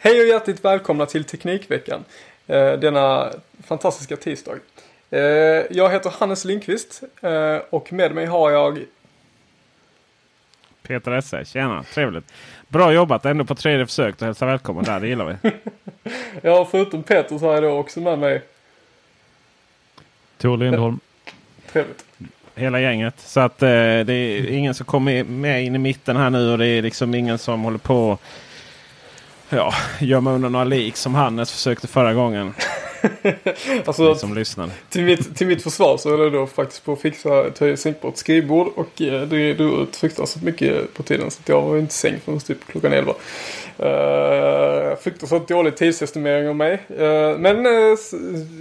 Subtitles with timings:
[0.00, 2.04] Hej och hjärtligt välkomna till Teknikveckan.
[2.46, 3.32] Eh, denna
[3.62, 4.52] fantastiska tisdag.
[5.10, 5.20] Eh,
[5.70, 8.84] jag heter Hannes Lindqvist eh, och med mig har jag
[10.82, 12.32] Peter Esse, tjena, trevligt.
[12.68, 15.50] Bra jobbat ändå på tredje försöket och hälsa välkommen där, det gillar vi.
[16.42, 18.42] Ja, förutom Peter så har jag då också med mig
[20.38, 21.00] Tor Lindholm.
[21.72, 22.04] Trevligt.
[22.54, 23.20] Hela gänget.
[23.20, 26.58] Så att eh, det är ingen som kommer med in i mitten här nu och
[26.58, 28.18] det är liksom ingen som håller på
[29.50, 32.54] Ja, gömma undan några lik som Hannes försökte förra gången.
[33.86, 34.70] alltså, som lyssnar.
[34.88, 38.16] Till mitt, till mitt försvar så är det då faktiskt på att fixa ett sänkbart
[38.16, 38.68] skrivbord.
[38.76, 41.30] Och eh, det drog ut fruktansvärt mycket på tiden.
[41.30, 43.14] Så att jag var inte sänkt förrän typ klockan 11.
[43.80, 46.72] Uh, fruktansvärt dålig tidsestimering av mig.
[46.72, 47.98] Uh, men uh,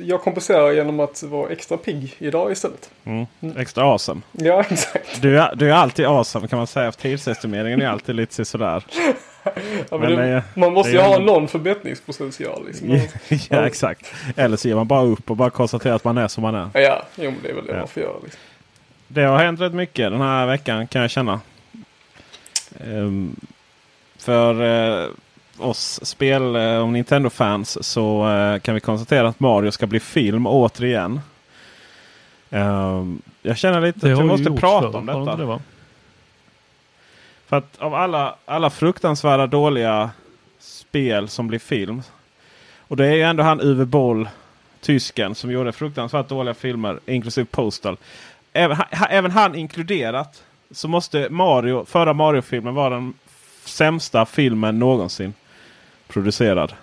[0.04, 2.90] jag kompenserar genom att vara extra pigg idag istället.
[3.04, 3.26] Mm.
[3.58, 4.22] Extra awesome.
[4.32, 5.22] Ja, exakt.
[5.22, 6.92] Du är, du är alltid awesome kan man säga.
[6.92, 8.84] Tidsestimeringen är alltid lite sådär.
[9.90, 12.66] Ja, men men det, man måste ju ha någon förbättringspotential.
[12.68, 13.00] Liksom.
[13.50, 14.14] ja, exakt.
[14.36, 16.70] Eller så ger man bara upp och bara konstaterar att man är som man är.
[16.74, 17.80] Ja, jo, men det är väl det ja.
[17.80, 18.16] man får göra.
[18.24, 18.40] Liksom.
[19.08, 21.40] Det har hänt rätt mycket den här veckan kan jag känna.
[22.86, 23.36] Um,
[24.18, 25.10] för uh,
[25.58, 30.48] oss spel uh, och Nintendo-fans så uh, kan vi konstatera att Mario ska bli film
[30.48, 31.20] återigen.
[32.50, 34.98] Um, jag känner lite att vi måste prata för.
[34.98, 35.36] om detta.
[35.36, 35.60] Det
[37.48, 40.10] för att av alla, alla fruktansvärda dåliga
[40.60, 42.02] spel som blir film.
[42.80, 44.30] Och det är ju ändå han Uwe Boll,
[44.82, 47.98] tysken, som gjorde fruktansvärt dåliga filmer, inklusive Postal.
[48.54, 48.78] Även,
[49.10, 53.14] även han inkluderat så måste Mario, förra Mario-filmen vara den
[53.66, 55.34] sämsta filmen någonsin
[56.08, 56.74] producerad.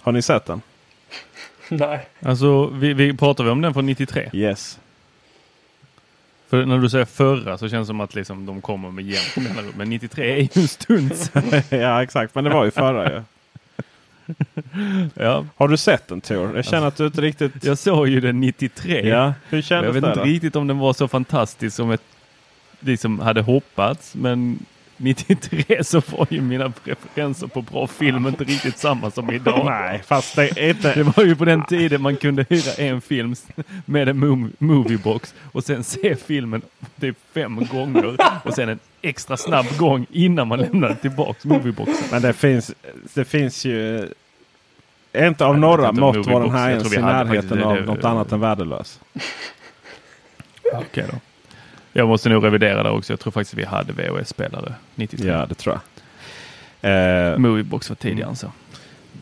[0.00, 0.62] Har ni sett den?
[1.68, 2.08] Nej.
[2.22, 4.30] Alltså, vi, vi pratar vi om den från 93?
[4.32, 4.78] Yes.
[6.48, 9.36] För när du säger förra så känns det som att liksom de kommer med jämnt
[9.36, 9.74] mellanrum.
[9.76, 11.12] Men 93 är ju en stund
[11.70, 13.22] Ja exakt, men det var ju förra ju.
[15.14, 15.46] ja.
[15.56, 16.56] Har du sett den Tor?
[16.56, 17.52] Jag känner att du inte riktigt...
[17.64, 19.08] Jag såg ju den 93.
[19.08, 19.34] Ja.
[19.48, 20.26] Hur kändes Jag vet det inte då?
[20.26, 22.02] riktigt om den var så fantastisk som ett,
[22.80, 24.14] liksom hade hoppats.
[24.14, 24.58] Men
[24.96, 29.64] 93 så var ju mina preferenser på bra film inte riktigt samma som idag.
[29.64, 30.94] Nej, fast det är inte...
[30.94, 33.34] Det var ju på den tiden man kunde hyra en film
[33.84, 36.62] med en moviebox och sen se filmen
[37.00, 42.08] typ fem gånger och sen en extra snabb gång innan man lämnade tillbaks movieboxen.
[42.10, 42.74] Men det finns,
[43.14, 44.08] det finns ju
[45.16, 49.00] inte av några mått var den här ens i närheten av något annat än värdelös.
[50.72, 51.18] Okej okay då.
[51.96, 53.12] Jag måste nog revidera där också.
[53.12, 55.28] Jag tror faktiskt vi hade VHS-spelare 93.
[55.28, 55.78] Ja, det tror
[56.80, 57.32] jag.
[57.32, 58.36] Uh, Moviebox var tidigare mm.
[58.36, 58.52] så.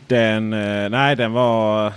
[0.07, 1.93] Den, uh, nej den var,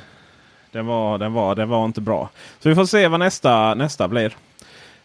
[0.73, 2.29] den var, den var, den var inte bra.
[2.59, 4.37] Så vi får se vad nästa, nästa blir.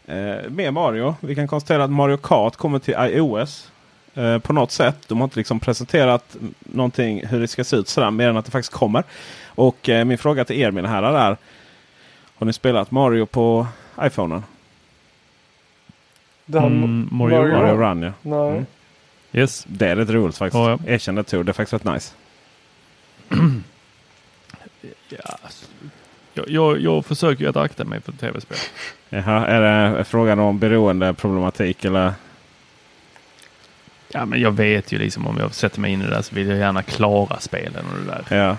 [0.08, 1.16] Uh, med Mario.
[1.20, 3.70] Vi kan konstatera att Mario Kart kommer till iOS.
[4.18, 4.96] Uh, på något sätt.
[5.08, 8.10] De har inte liksom presenterat någonting hur det ska se ut sådär.
[8.10, 9.04] Mer än att det faktiskt kommer.
[9.46, 11.36] Och min fråga till er mina herrar är.
[12.34, 13.66] Har ni spelat Mario på
[14.02, 14.42] iPhonen?
[16.46, 18.12] Mm, Mario, Mario, Mario Run ja.
[18.22, 18.50] Nej.
[18.50, 18.66] Mm.
[19.32, 19.64] Yes.
[19.68, 20.56] Det är rätt roligt faktiskt.
[20.56, 20.92] Oh, ja.
[20.92, 21.44] Erkänn det Tor.
[21.44, 22.14] Det är faktiskt rätt nice.
[25.08, 25.38] ja,
[26.34, 28.58] jag, jag, jag försöker ju att akta mig för tv-spel.
[29.08, 32.12] Jaha, är det frågan om beroendeproblematik eller?
[34.08, 36.34] Ja, men jag vet ju liksom om jag sätter mig in i det där så
[36.34, 38.36] vill jag gärna klara spelen och det där.
[38.36, 38.56] Ja.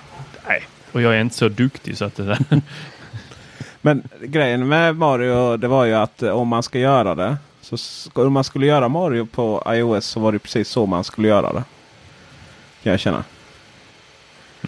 [0.47, 0.63] Nej.
[0.91, 2.39] Och jag är inte så duktig så att det där.
[3.81, 7.37] Men grejen med Mario det var ju att om man ska göra det.
[7.65, 7.77] Så
[8.13, 11.53] om man skulle göra Mario på iOS så var det precis så man skulle göra
[11.53, 11.63] det.
[12.83, 13.23] Kan jag känna.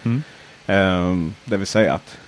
[0.04, 0.22] Mm.
[0.66, 2.18] Ehm, det vill säga att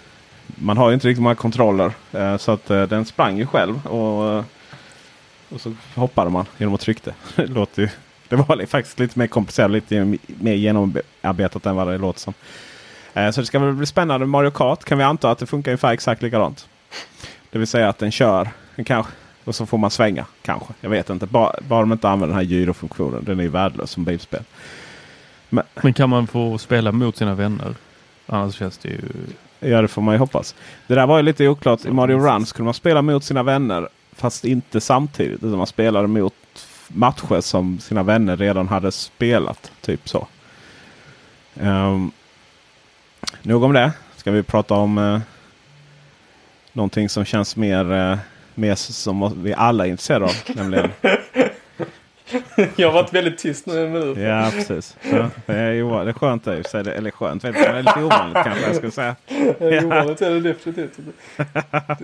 [0.46, 1.92] man har ju inte riktigt många kontroller.
[2.12, 3.86] eh, så att eh, den sprang ju själv.
[3.86, 4.44] Och, eh,
[5.48, 7.14] och så hoppade man genom att trycka.
[7.36, 7.88] det låter ju,
[8.28, 9.70] det var faktiskt lite mer komplicerat.
[9.70, 12.34] Lite mer genomarbetat än vad det låter som.
[13.14, 14.26] Så det ska väl bli spännande.
[14.26, 16.68] Mario Kart kan vi anta att det funkar ungefär exakt likadant.
[17.50, 18.48] Det vill säga att den kör.
[18.76, 19.12] Den kanske,
[19.50, 20.26] och så får man svänga.
[20.42, 20.74] Kanske.
[20.80, 21.26] Jag vet inte.
[21.26, 23.24] Bara, bara de inte använder den här gyrofunktionen.
[23.24, 24.42] Den är ju värdelös som bilspel.
[25.48, 27.74] Men kan man få spela mot sina vänner?
[28.26, 29.00] Annars känns det ju...
[29.60, 30.54] Ja, det får man ju hoppas.
[30.86, 31.84] Det där var ju lite oklart.
[31.84, 35.42] I Mario Run skulle man spela mot sina vänner fast inte samtidigt.
[35.42, 36.34] Utan man spelade mot
[36.88, 39.72] matcher som sina vänner redan hade spelat.
[39.80, 40.26] Typ så.
[41.54, 42.12] Um,
[43.42, 43.92] nog om det.
[44.16, 45.20] Ska vi prata om uh,
[46.72, 48.18] någonting som känns mer, uh,
[48.54, 50.32] mer som vi alla är intresserade av.
[50.56, 50.90] nämligen
[52.76, 54.18] Jag har varit väldigt tyst nu i en minut.
[54.18, 54.96] Ja, precis.
[55.10, 56.84] Så, det, är ju, det är skönt i sig.
[56.84, 59.16] Det- eller skönt, vet jag, det är lite ovanligt kanske jag skulle säga.
[59.58, 59.84] Ja.
[59.86, 60.98] Ovanligt är det definitivt.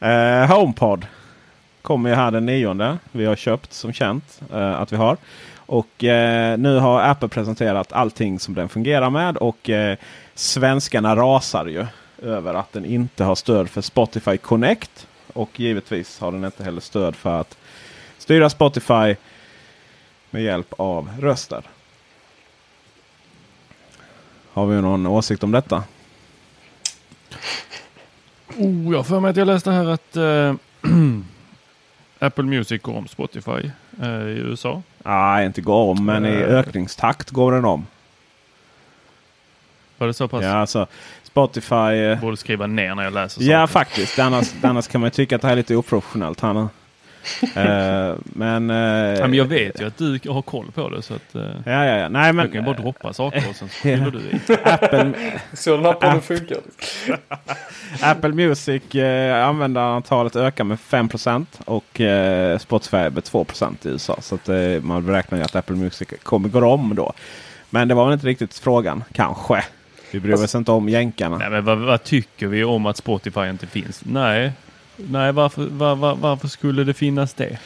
[0.00, 1.06] Eh, HomePod
[1.82, 2.98] kommer ju här den nionde.
[3.12, 5.16] Vi har köpt som känt eh, att vi har.
[5.56, 9.36] Och eh, nu har Apple presenterat allting som den fungerar med.
[9.36, 9.96] Och eh,
[10.34, 11.86] svenskarna rasar ju
[12.22, 15.06] över att den inte har stöd för Spotify Connect.
[15.36, 17.56] Och givetvis har den inte heller stöd för att
[18.18, 19.16] styra Spotify
[20.30, 21.62] med hjälp av röster.
[24.52, 25.84] Har vi någon åsikt om detta?
[28.56, 30.54] Oh, jag för mig att jag läste här att eh,
[32.18, 33.70] Apple Music går om Spotify
[34.02, 34.82] eh, i USA.
[35.04, 36.42] Nej, inte går om, men i Eh.
[36.54, 37.86] ökningstakt går den om.
[39.98, 40.42] Var det så pass?
[40.44, 40.86] Ja, alltså
[41.22, 41.74] Spotify.
[41.74, 43.72] eh, borde skriva ner när jag läser Ja, saker.
[43.72, 44.18] faktiskt.
[44.18, 46.40] Annars, annars kan man ju tycka att det här är lite oprofessionellt.
[46.40, 46.68] Här nu.
[47.56, 48.76] Eh, men, eh,
[49.20, 51.84] Ja, men jag vet ju att du har koll på det så att eh, Ja,
[51.84, 52.08] ja, ja.
[52.08, 54.40] Nej, men jag kan ju bara droppa saker och sen så fyller du i.
[54.64, 55.12] Apple,
[55.52, 56.58] Så den här podden funkar.
[58.02, 63.46] Apple Music eh, användarantalet ökar med 5% och eh, Spotify med 2
[63.82, 64.16] i USA.
[64.20, 67.12] Så att, eh, man beräknar ju att Apple Music kommer gå om då.
[67.70, 69.64] Men det var väl inte riktigt frågan, kanske.
[70.16, 71.38] Vi bryr oss inte om jänkarna.
[71.38, 74.00] Nej, men vad, vad tycker vi om att Spotify inte finns?
[74.04, 74.52] Nej,
[74.96, 77.58] Nej varför, var, var, varför skulle det finnas det?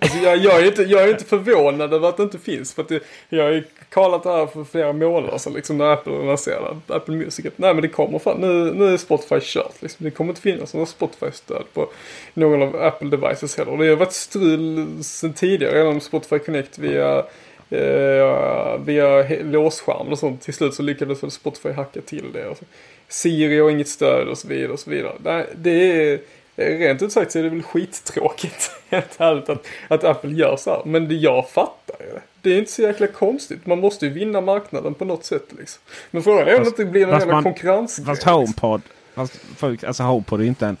[0.00, 2.74] Alltså jag, jag, är inte, jag är inte förvånad över att det inte finns.
[2.74, 5.84] För att det, jag har ju kallat det här för flera månader sedan liksom när
[5.84, 7.46] Apple lanserade Apple Music.
[7.46, 9.82] Att, nej men det kommer fan, nu, nu är Spotify kört.
[9.82, 10.04] Liksom.
[10.04, 11.88] Det kommer inte finnas någon Spotify-stöd på
[12.34, 13.76] någon av Apple devices heller.
[13.76, 17.24] Det har varit strul sedan tidigare genom Spotify Connect via
[17.70, 20.42] eh, via he- låsskärm och sånt.
[20.42, 22.46] Till slut så lyckades väl Spotify hacka till det.
[22.46, 22.64] Och så.
[23.08, 25.12] Siri har inget stöd och så vidare och så vidare.
[25.22, 25.70] Nej, det
[26.12, 26.20] är
[26.60, 30.70] Rent ut sagt så är det väl skittråkigt helt ärligt att, att Apple gör så
[30.70, 30.82] här.
[30.84, 32.20] Men det, jag fattar ju det.
[32.42, 33.66] Det är inte så jäkla konstigt.
[33.66, 35.82] Man måste ju vinna marknaden på något sätt liksom.
[36.10, 38.06] Men frågan är om det inte blir någon fast jävla konkurrensgrej.
[38.06, 38.82] Fast HomePod,
[39.14, 40.76] fast, folk, alltså HomePod är ju inte en,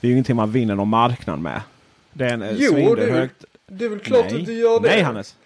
[0.00, 1.60] det är ju ingenting man vinner någon marknad med.
[2.12, 3.44] Det är en eh, Jo, det är högt.
[3.66, 4.40] Det är väl klart Nej.
[4.40, 4.88] att du gör det.
[4.88, 5.36] Nej Hannes.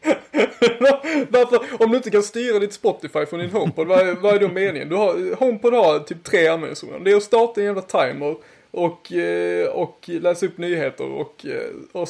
[1.28, 4.38] Varför, om du inte kan styra ditt Spotify från din HomePod, vad är, vad är
[4.38, 4.88] då meningen?
[4.88, 7.04] Du har, HomePod har typ tre användningsområden.
[7.04, 8.36] Det är att starta en jävla timer
[8.70, 12.08] och, eh, och läsa upp nyheter och, eh, och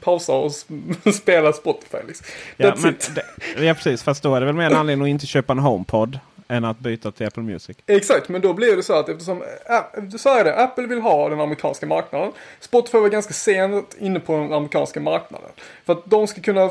[0.00, 0.52] pausa och
[1.14, 2.26] spela Spotify liksom.
[2.56, 5.26] Ja, men, det, ja precis, fast då är det väl mer en anledning att inte
[5.26, 7.76] köpa en HomePod än att byta till Apple Music.
[7.86, 11.28] Exakt, men då blir det så att eftersom, äh, så är det, Apple vill ha
[11.28, 12.32] den amerikanska marknaden.
[12.60, 15.50] Spotify var ganska sent inne på den amerikanska marknaden.
[15.84, 16.70] För att de ska kunna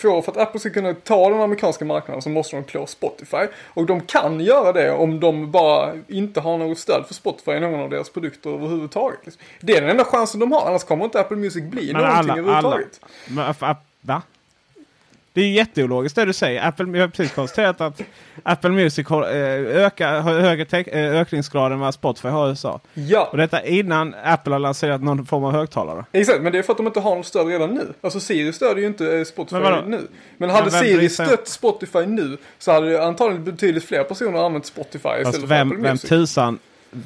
[0.00, 3.46] få, för att Apple ska kunna ta den amerikanska marknaden så måste de klå Spotify.
[3.66, 7.60] Och de kan göra det om de bara inte har något stöd för Spotify i
[7.60, 9.18] någon av deras produkter överhuvudtaget.
[9.24, 9.42] liksom.
[9.60, 12.30] Det är den enda chansen de har, annars kommer inte Apple Music bli Men någonting
[12.30, 13.00] alla, alla, överhuvudtaget.
[13.28, 14.22] men, app- app- va?
[15.34, 16.68] Det är jätteologiskt det du säger.
[16.68, 18.00] Apple, jag har precis konstaterat att
[18.42, 22.50] Apple Music har, eh, ökar, har högre tek, eh, ökningsgrad än vad Spotify har i
[22.50, 22.80] USA.
[22.94, 26.04] Ja, Och detta innan Apple har lanserat någon form av högtalare.
[26.12, 27.92] Exakt, men det är för att de inte har något stöd redan nu.
[28.00, 30.08] Alltså Siri stödjer ju inte eh, Spotify Men nu.
[30.36, 34.66] Men hade Men vem Siri stött Spotify nu så hade antagligen betydligt fler personer använt
[34.66, 36.08] Spotify istället för vem, Apple vem Music.
[36.08, 36.58] tusan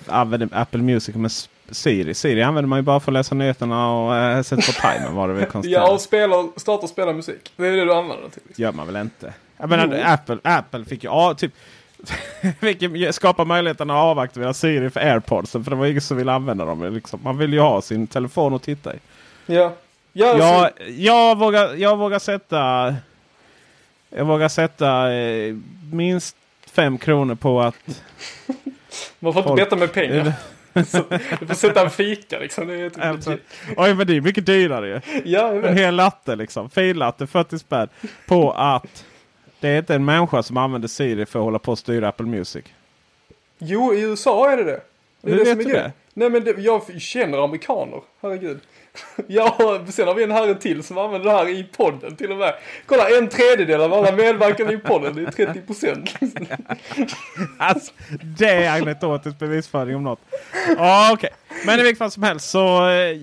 [0.07, 2.15] använder Apple Music med S- Siri?
[2.15, 5.29] Siri använder man ju bara för att läsa nyheterna och eh, sätta på timern var
[5.29, 5.47] det väl.
[5.65, 7.53] Ja, och spela, starta och spela musik.
[7.57, 8.43] Det är det du använder den till.
[8.47, 8.63] Liksom.
[8.63, 9.33] gör man väl inte?
[9.57, 10.03] Jag menar, Jo.
[10.05, 11.53] Apple, Apple fick ju ja, typ,
[12.61, 15.53] fick skapa möjligheten att avaktivera Siri för AirPods.
[15.53, 16.95] För det var ingen som ville använda dem.
[16.95, 17.21] Liksom.
[17.23, 18.99] Man vill ju ha sin telefon att titta i.
[19.47, 19.73] Ja.
[20.13, 22.95] Ja, Jag, alltså, jag, vågar, jag vågar sätta...
[24.11, 25.55] Jag vågar sätta eh,
[25.93, 26.37] minst
[26.71, 28.03] fem kronor på att...
[29.19, 30.33] man får inte folk- betta med pengar.
[30.85, 31.05] Så,
[31.41, 32.67] du får sätta en fika liksom.
[32.67, 33.37] Det är typ Alltså,
[33.77, 35.21] oj, men det är mycket dyrare ju.
[35.25, 36.71] Ja, En hel latte liksom.
[36.71, 37.89] Finlatte 40 spänn.
[38.27, 39.05] På att
[39.61, 42.27] det är inte en människa som använder Siri för att hålla på och styra Apple
[42.27, 42.65] Music.
[43.59, 44.81] Jo, i USA är det det.
[45.23, 45.93] Det är Hur det vet du det?
[46.19, 48.01] Nej men det, jag känner amerikaner.
[48.23, 48.61] Herregud.
[49.27, 52.39] Ja, sen har vi en herre till som använder det här i podden till och
[52.39, 52.55] med.
[52.87, 55.15] Kolla, en tredjedel av alla medverkande i podden.
[55.17, 56.15] Det är 30 procent.
[57.59, 60.21] Alltså, det är anekdotisk bevisföring om något.
[60.77, 61.31] Ja, okej.
[61.67, 62.89] Men i vilket fall som helst så...
[62.89, 63.17] Eh,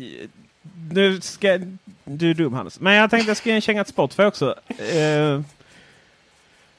[0.92, 1.60] nu ska...
[2.04, 2.80] Du är dum Hannes.
[2.80, 4.56] Men jag tänkte jag ska ge en känga till Spotify också.
[4.70, 5.42] Uh,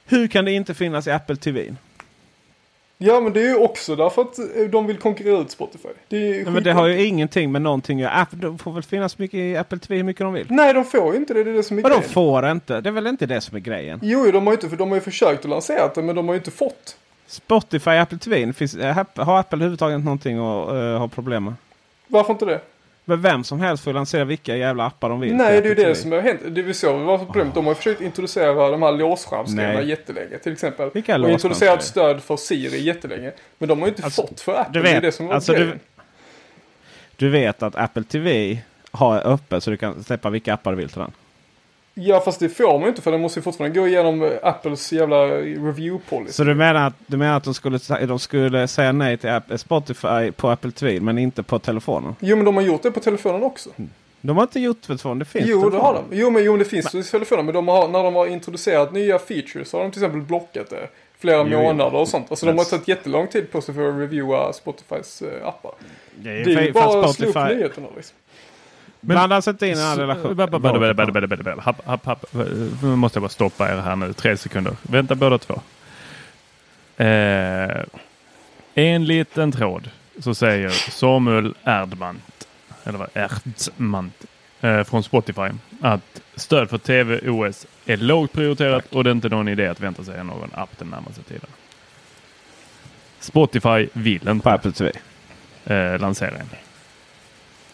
[0.06, 1.75] hur kan det inte finnas i Apple TV?
[2.99, 5.88] Ja, men det är ju också därför att eh, de vill konkurrera ut Spotify.
[6.09, 8.12] Det Nej, men det har ju ingenting med någonting att.
[8.23, 10.47] Apple, de får väl finnas mycket i Apple TV hur mycket de vill.
[10.50, 11.45] Nej, de får ju inte det.
[11.45, 12.11] Det är det som är Vadå grejen.
[12.11, 12.81] får inte?
[12.81, 14.00] Det är väl inte det som är grejen?
[14.03, 16.17] Jo, jo, de har ju inte, för de har ju försökt att lansera det, men
[16.17, 16.97] de har ju inte fått.
[17.26, 18.53] Spotify, Apple TV.
[18.53, 21.55] Finns, eh, har Apple överhuvudtaget någonting att uh, ha problem med?
[22.07, 22.61] Varför inte det?
[23.08, 25.34] Men vem som helst får lansera vilka jävla appar de vill.
[25.34, 26.40] Nej, det är ju det som har hänt.
[26.48, 27.54] Det vi såg var problemet.
[27.54, 30.38] De har försökt introducera de här låsskärmsgrejerna jättelänge.
[30.38, 30.90] Till exempel.
[30.94, 33.32] Vilka och introducerat stöd för Siri jättelänge.
[33.58, 34.72] Men de har ju inte Alltså, fått för Apple.
[34.72, 35.78] du det är vet, det som var alltså, du-.
[37.16, 38.58] Du vet att Apple TV
[38.90, 41.12] har öppet så du kan släppa vilka appar du vill till den.
[41.99, 44.31] Ja, fast det får man ju inte för den måste ju fortfarande gå igenom eh,
[44.43, 46.33] Apples jävla review policy.
[46.33, 49.45] Så du menar att, du menar att de, skulle, de skulle säga nej till App,
[49.57, 52.15] Spotify på Apple TV men inte på telefonen?
[52.21, 53.71] Jo, men de har gjort det på telefonen också.
[54.21, 55.19] De har inte gjort det telefonen.
[55.19, 56.05] Det finns Jo, det har de.
[56.17, 57.45] Jo, men, jo, men det finns i telefonen.
[57.47, 60.71] Men de har, när de har introducerat nya features så har de till exempel blockat
[60.71, 60.88] det.
[61.19, 62.26] Flera Jo, månader och sånt.
[62.31, 65.73] Alltså de har Men- tagit jättelång tid på sig för att reviewa Spotifys eh, appar.
[66.17, 68.17] Det är Det är ju bara att slå upp nyheterna liksom.
[69.06, 70.36] Blandar sig inte in i den här relationen.
[72.82, 74.12] Nu måste jag bara stoppa er här nu.
[74.12, 74.76] Tre sekunder.
[74.82, 75.60] Vänta båda två.
[76.96, 77.84] Eh,
[78.75, 82.48] en liten tråd så säger Samuel Erdmant,
[82.84, 84.25] eller vad, Erdmant,
[84.60, 85.48] eh, från Spotify
[85.80, 89.80] att stöd för TV OS är lågt prioriterat och det är inte någon idé att
[89.80, 91.50] vänta sig någon app den närmaste tiden.
[93.20, 94.92] Spotify vill inte
[95.64, 96.65] eh, lansera en.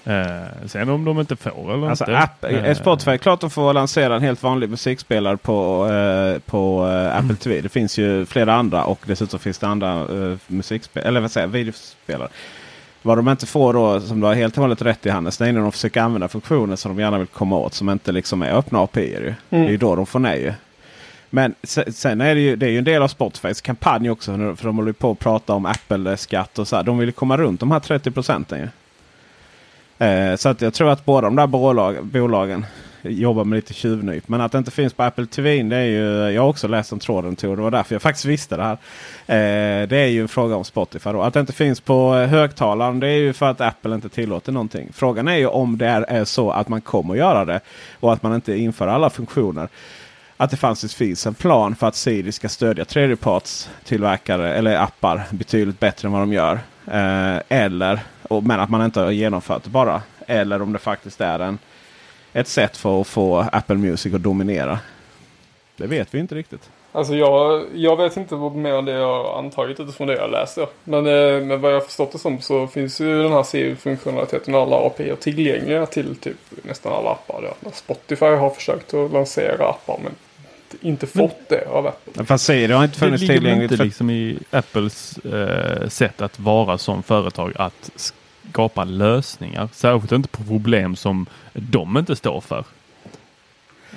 [0.05, 2.19] Eh, sen om de inte får eller Alltså inte.
[2.19, 7.17] app, eh, Spotify, klart de får lansera en helt vanlig musikspelare på, eh, på eh,
[7.17, 7.61] Apple TV.
[7.61, 11.47] Det finns ju flera andra och dessutom finns det andra eh, musikspelare, eller vad säger
[11.47, 12.29] videospelare.
[13.03, 15.49] Vad de inte får då, som du har helt och hållet rätt i Hannes, det
[15.49, 18.43] är när de försöker använda funktioner som de gärna vill komma åt som inte liksom
[18.43, 19.01] är öppna API.
[19.11, 19.35] Ju.
[19.49, 20.43] Det är ju då de får nej.
[20.43, 20.53] Ju.
[21.31, 24.33] Men se- sen är det ju, det är ju en del av Spotifys kampanj också.
[24.57, 26.83] För de håller ju på att prata om Apple-skatt och så här.
[26.83, 28.71] De vill ju komma runt de här 30 procenten.
[30.03, 32.67] Eh, så att jag tror att båda de där bolag, bolagen
[33.03, 34.29] jobbar med lite tjuvnyp.
[34.29, 36.93] Men att det inte finns på Apple TV, det är ju, jag har också läst
[36.93, 37.57] om tråden Tor.
[37.57, 38.73] Det var därför jag faktiskt visste det här.
[39.27, 41.11] Eh, det är ju en fråga om Spotify.
[41.11, 41.23] Då.
[41.23, 44.53] Att det inte finns på eh, högtalaren det är ju för att Apple inte tillåter
[44.53, 44.89] någonting.
[44.93, 47.61] Frågan är ju om det är, är så att man kommer göra det.
[48.01, 49.69] Och att man inte inför alla funktioner.
[50.37, 55.81] Att det fanns, finns en plan för att Siri ska stödja tredjepartstillverkare eller appar betydligt
[55.81, 56.61] bättre än vad de gör.
[56.87, 60.03] Eh, eller, och, men att man inte har genomfört det bara.
[60.27, 61.59] Eller om det faktiskt är en,
[62.33, 64.79] ett sätt för att få Apple Music att dominera.
[65.77, 66.71] Det vet vi inte riktigt.
[66.95, 70.67] Alltså jag, jag vet inte vad mer än det jag antagit utifrån det jag läser.
[70.85, 74.61] Men, eh, men vad jag förstått det som så finns ju den här CU-funktionaliteten och
[74.61, 77.55] alla API tillgängliga till typ nästan alla appar.
[77.73, 80.13] Spotify har försökt att lansera appar men
[80.81, 82.25] inte fått det av Apple.
[82.25, 83.63] Fast Siri har inte Det funnits ligger väl tillgängligt.
[83.73, 87.91] inte För, liksom i Apples eh, sätt att vara som företag att
[88.47, 89.69] skapa lösningar.
[89.73, 92.65] Särskilt inte på problem som de inte står för.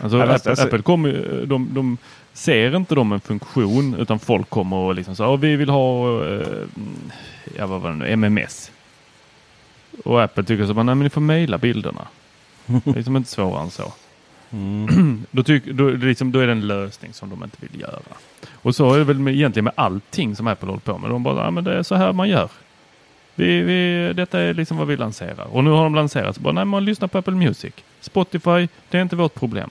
[0.01, 1.97] Alltså, Ja, Apple, alltså- Apple kommer, de, de
[2.33, 6.47] ser inte de en funktion utan folk kommer och liksom så vi vill ha eh,
[7.57, 8.71] ja, vad var det nu, MMS.
[10.03, 12.07] Och Apple tycker så nej men ni får mejla bilderna.
[12.65, 13.93] Det är liksom inte svårare än så.
[15.31, 17.99] då, tyck, då, liksom, då är det en lösning som de inte vill göra.
[18.53, 21.09] Och så är det väl med, egentligen med allting som Apple håller på med.
[21.09, 22.49] De bara, ja men det är så här man gör.
[23.35, 25.45] Vi, vi, detta är liksom vad vi lanserar.
[25.55, 27.73] Och nu har de lanserat, så bara, nej man lyssnar på Apple Music.
[28.01, 29.69] Spotify, det är inte vårt problem.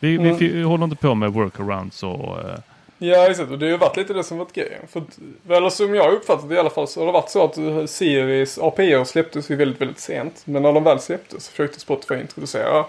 [0.00, 0.36] Vi, Mm.
[0.36, 2.40] vi, vi håller inte på med workarounds och...
[2.40, 2.58] eh,
[2.98, 4.82] Ja exakt och det har ju varit lite det som varit grejen.
[4.92, 5.02] För
[5.48, 7.86] eller som jag uppfattat det i alla fall så har det varit så att eh,
[7.86, 10.42] Siris API släpptes ju väldigt väldigt sent.
[10.44, 12.84] Men när de väl släpptes så försökte Spotify introducera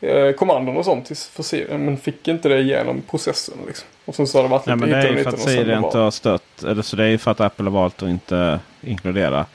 [0.00, 1.78] eh, kommandon och sånt till, för Siri.
[1.78, 3.88] Men fick inte det igenom processen liksom.
[4.04, 5.76] Och sen så har det varit nej, lite men det är ju för att Siri
[5.76, 6.62] inte har stött.
[6.62, 9.46] Eller så det är ju för att Apple har valt att inte inkludera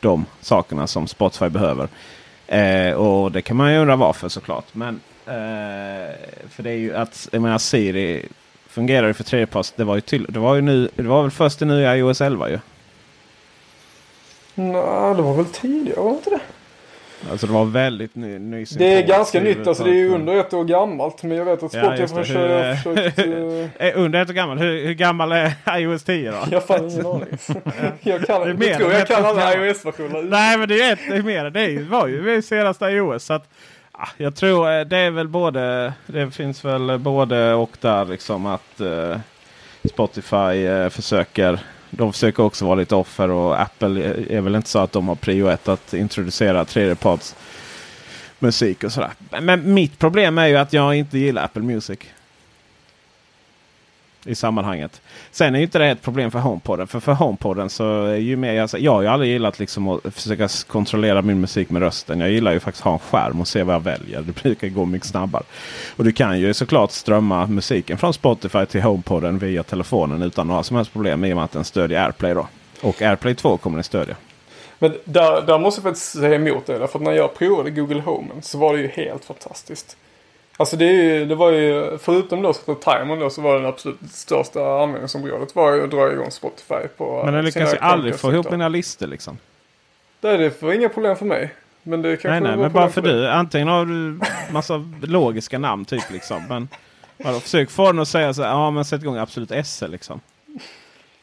[0.00, 1.88] de sakerna som Spotify behöver.
[2.46, 4.64] Eh, och det kan man ju undra varför såklart.
[4.72, 6.14] Men eh,
[6.50, 8.28] för det är ju att jag menar Siri
[8.66, 9.72] fungerar ju för tredjeparts.
[9.76, 10.88] Det var ju till, det var ju nu.
[10.94, 12.58] Det var väl först i nya iOS 11 ju.
[14.54, 16.40] Nej, det var väl tidigare, var inte det?
[17.30, 20.36] Alltså det var väldigt ny, ny Det är ganska nytt, alltså det är ju under
[20.36, 21.22] ett år gammalt.
[21.22, 22.48] Men jag vet att Ja, Spotify det.
[22.48, 23.18] har Hur, försökt...
[23.78, 24.58] eh, Eh, Under ett år gammal.
[24.58, 26.36] Hur, hur gammal är iOS 10 då?
[26.50, 27.26] Jag har ingen aning.
[28.00, 30.22] jag kan, Det mer tror jag kan alla iOS-versioner.
[30.22, 31.50] Nej men det är ju ett det är mer.
[31.50, 33.24] Det var ju senaste iOS.
[33.24, 33.48] Så att,
[33.92, 35.92] ah, jag tror eh, det är väl både.
[36.06, 39.16] Det finns väl både och där liksom att eh,
[39.84, 41.58] Spotify eh, försöker.
[41.94, 45.14] De försöker också vara lite offer och Apple är väl inte så att de har
[45.14, 47.34] prio ett att introducera tredjeparts
[48.38, 49.10] musik och sådär.
[49.30, 51.98] Men- Men mitt problem är ju att jag inte gillar Apple Music.
[54.26, 55.00] I sammanhanget.
[55.30, 56.86] Sen är ju inte det ett problem för HomePodden.
[56.86, 60.14] För för HomePodden så är ju mer, alltså, jag har ju aldrig gillat liksom att
[60.14, 62.20] försöka kontrollera min musik med rösten.
[62.20, 64.22] Jag gillar ju faktiskt att ha en skärm och se vad jag väljer.
[64.22, 65.42] Det brukar gå mycket snabbare.
[65.96, 70.62] Och du kan ju såklart strömma musiken från Spotify till HomePodden via telefonen utan några
[70.62, 72.46] som helst problem i och med att den stödjer AirPlay då.
[72.80, 74.16] Och AirPlay 2 kommer den stödja.
[74.78, 76.88] Men där, där måste jag faktiskt säga emot det.
[76.88, 79.96] För att när jag provade Google Home så var det ju helt fantastiskt.
[80.56, 83.98] Alltså det, ju, det var ju, förutom då så timern då så var den absolut
[84.10, 88.32] största användningsområdet var ju att dra igång Spotify på Men den lyckas ju aldrig få
[88.32, 89.38] ihop mina listor liksom.
[90.20, 91.54] Det är det var inga problem för mig.
[91.82, 93.12] Men det kanske Nej, nej, men bara för dig.
[93.12, 93.28] du.
[93.28, 94.20] Antingen har du
[94.52, 96.42] massa logiska namn typ liksom.
[96.48, 96.68] Men
[97.16, 98.50] vadå, försök få den att säga så här.
[98.50, 100.20] Ja, men sätt igång Absolut SE liksom.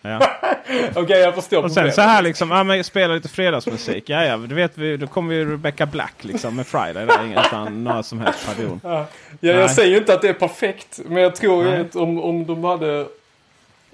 [0.01, 0.19] Ja.
[0.95, 1.95] Okej, jag förstår Och sen problemet.
[1.95, 2.51] så här liksom.
[2.51, 4.09] Ja, men spela lite fredagsmusik.
[4.09, 4.97] Ja, ja, du vet vi.
[4.97, 7.41] Då kommer ju Rebecca Black liksom med Friday där.
[7.47, 8.79] Utan några som helst pardon.
[8.83, 9.05] Ja,
[9.39, 10.99] jag säger ju inte att det är perfekt.
[11.05, 11.81] Men jag tror ju Nej.
[11.81, 13.05] att om, om de hade...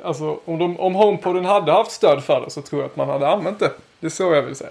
[0.03, 3.09] Alltså om, de, om HomePoden hade haft stöd för det så tror jag att man
[3.09, 3.71] hade använt det.
[3.99, 4.69] Det är så jag vill säga.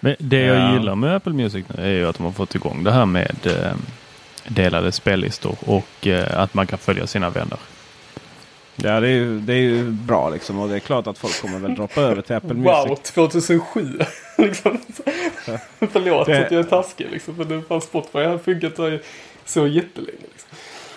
[0.00, 0.72] Men det jag Ja.
[0.72, 3.36] gillar med Apple Music nu är ju att de har fått igång det här med
[3.46, 3.72] eh,
[4.48, 7.58] delade spellistor och eh, att man kan följa sina vänner.
[8.82, 10.58] Ja, det är, ju, det är ju bra liksom.
[10.58, 13.10] Och det är klart att folk kommer väl droppa över till Apple Wow, Music.
[13.10, 13.98] 2007.
[14.38, 14.78] liksom.
[15.92, 17.34] Förlåt Det- att jag är taskig liksom.
[17.34, 18.76] Men det fanns Spotify har funkat
[19.44, 20.18] så, jättelänge.
[20.32, 20.48] Liksom.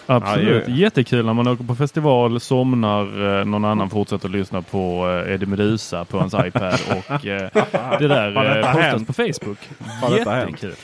[0.06, 0.64] Absolut.
[0.68, 0.74] Ja.
[0.74, 5.46] Jättekul när man åker på festival, somnar, eh, någon annan fortsätter lyssna på eh, Eddie
[5.46, 7.50] Meduza på hans iPad och eh,
[8.00, 9.58] det där eh, postas på Facebook.
[10.18, 10.76] Jättekul.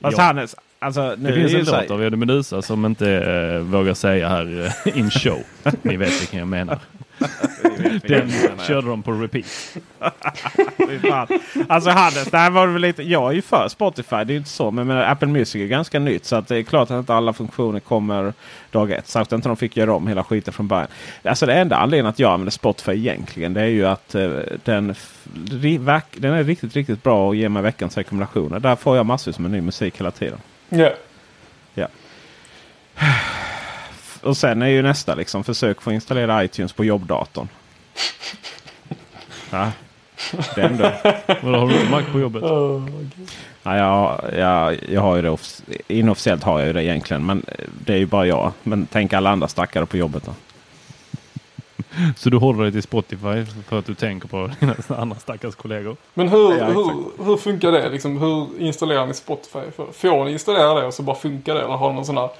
[0.00, 0.22] Fast Ja.
[0.24, 4.72] Hannes, alltså Det finns en låt av Eddie Meduza som inte eh, vågar säga här
[4.86, 5.42] eh, in show.
[5.82, 6.78] Ni vet vilken jag menar.
[8.08, 8.30] Den
[8.66, 9.76] körde de på repeat.
[11.68, 14.36] Alltså Hannes, det här var väl lite, jag är ju för Spotify, det är ju
[14.36, 14.70] inte så.
[14.70, 17.32] Men, men Apple Music är ganska nytt så att det är klart att inte alla
[17.32, 18.32] funktioner kommer
[18.70, 19.08] dag ett.
[19.08, 20.88] Särskilt inte de fick göra om hela skiten från början.
[21.22, 24.30] Alltså det enda anledningen att jag använder Spotify egentligen det är ju att eh,
[24.64, 24.94] den,
[26.16, 28.60] den är riktigt, riktigt bra och ger mig veckans rekommendationer.
[28.60, 30.38] Där får jag massor med ny musik hela tiden.
[31.74, 31.88] Ja.
[34.22, 37.48] Och sen är ju nästa liksom försök få installera iTunes på jobbdatorn.
[39.50, 39.72] Ja,
[40.54, 40.90] den då.
[41.42, 42.42] Vadå, har du inte Mac på jobbet?
[43.62, 47.26] Ja, jag, jag, jag har ju det off- inofficiellt har jag ju det egentligen.
[47.26, 47.42] Men
[47.84, 48.52] det är ju bara jag.
[48.62, 50.34] Men tänk alla andra stackare på jobbet då.
[52.16, 55.96] Så du håller dig till Spotify för att du tänker på dina andra stackars kollegor?
[56.14, 57.88] Men hur, Ja, hur, hur funkar det?
[57.88, 59.58] Liksom, hur installerar ni Spotify?
[59.76, 61.60] För, får ni installera det och så bara funkar det?
[61.60, 62.30] Eller har ni någon sån här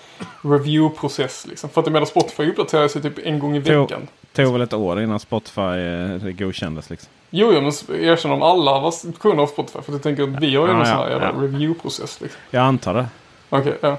[0.42, 1.46] review-process?
[1.49, 1.70] Liksom?
[1.70, 4.09] För att jag menar Spotify uppdaterar sig typ en gång i veckan.
[4.33, 6.90] Det tog väl ett år innan Spotify eh, godkändes.
[6.90, 7.09] Liksom.
[7.31, 9.79] Jo, jo, men erkänn om alla var kunder av Spotify.
[9.83, 11.33] För att jag tänker att vi har ju Ja, någon ja, sån här ja.
[11.42, 12.20] review-process.
[12.20, 12.40] Liksom.
[12.51, 13.07] Jag antar det.
[13.51, 13.88] Okej, ja.
[13.88, 13.96] Det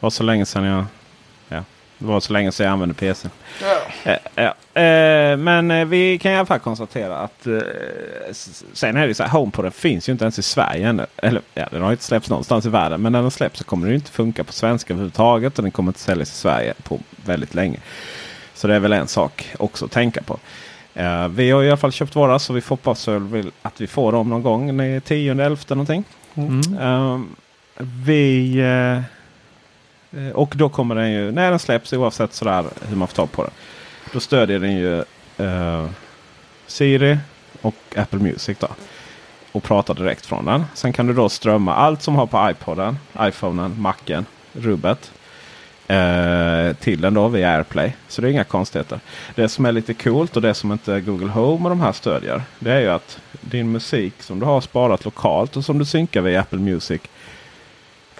[0.00, 0.84] var så länge sedan jag...
[2.00, 3.28] Det var så länge sedan jag använde PC.
[3.62, 4.10] ja.
[4.12, 4.80] Eh, ja.
[4.80, 7.58] Eh, men eh, vi kan i alla fall konstatera att eh,
[8.72, 9.30] sen är det så här.
[9.30, 11.06] HomePoden finns ju inte ens i Sverige ännu.
[11.16, 13.02] Eller ja, den har inte släppts någonstans i världen.
[13.02, 15.58] Men när den släpps så kommer den inte funka på svenska överhuvudtaget.
[15.58, 17.78] Och den kommer inte säljas i Sverige på väldigt länge.
[18.54, 20.38] Så det är väl en sak också att tänka på.
[20.94, 23.08] Eh, vi har i alla fall köpt våra så vi får hoppas
[23.62, 24.76] att vi får dem någon gång.
[24.76, 26.04] Den 10 11 någonting.
[26.34, 26.78] Mm.
[26.80, 27.36] Ehm,
[28.04, 28.58] vi...
[28.58, 29.02] eh, eh,
[30.16, 33.32] Eh, och då kommer den ju, när den släpps oavsett sådär hur man får tag
[33.32, 33.52] på den.
[34.12, 34.98] Då stödjer den ju
[35.38, 35.86] eh,
[36.66, 37.18] Siri
[37.62, 38.58] och Apple Music.
[38.58, 38.68] Då,
[39.52, 40.64] och pratar direkt från den.
[40.74, 45.12] Sen kan du då strömma allt som har på iPoden, iPhonen, Macen, rubbet.
[45.86, 47.92] Eh, till den då via AirPlay.
[48.08, 49.00] Så det är inga konstigheter.
[49.34, 52.42] Det som är lite coolt och det som inte Google Home och de här stödjer.
[52.58, 56.20] Det är ju att din musik som du har sparat lokalt och som du synkar
[56.20, 57.00] via Apple Music.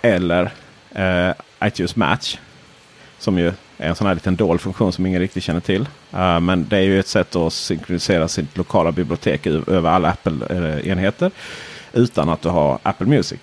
[0.03, 0.51] Eller
[0.95, 1.31] eh,
[1.65, 2.37] iTunes Match.
[3.19, 3.47] Som ju
[3.79, 5.89] är en sån här liten dold funktion som ingen riktigt känner till.
[6.13, 11.31] Eh, men det är ju ett sätt att synkronisera sitt lokala bibliotek över alla Apple-enheter.
[11.93, 13.41] Utan att du har Apple Music.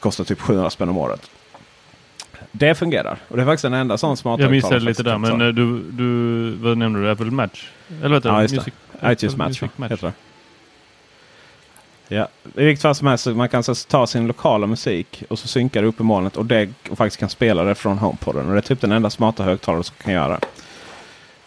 [0.00, 1.30] Kostar typ 700 spänn om året.
[2.52, 3.18] Det fungerar.
[3.28, 5.82] Och det är faktiskt den enda sån smart Jag missade lite där men eh, du,
[5.90, 7.10] du, vad nämnde du?
[7.10, 7.68] Apple Match?
[8.02, 8.42] Eller Ja, du?
[8.42, 9.12] just Music, det.
[9.12, 9.86] iTunes Apple Match, Music va?
[9.86, 10.12] heter det.
[12.14, 15.38] Ja, i vilket fall som helst så man kan så ta sin lokala musik och
[15.38, 18.46] så synkar det upp i molnet och det och faktiskt kan spela det från HomePoden.
[18.46, 20.40] Och det är typ den enda smarta högtalare som kan göra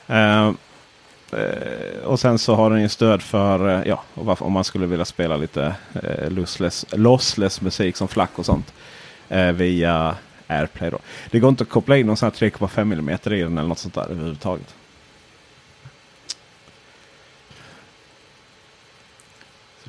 [0.07, 0.13] det.
[0.15, 0.53] uh,
[2.05, 4.85] och sen så har den ju stöd för uh, ja, och varför, om man skulle
[4.85, 8.73] vilja spela lite uh, lossless, lossless musik som flack och sånt.
[9.53, 10.15] Via
[10.47, 10.99] AirPlay då.
[11.31, 13.79] Det går inte att koppla in någon sån här 3,5 mm i den eller något
[13.79, 14.75] sånt där överhuvudtaget.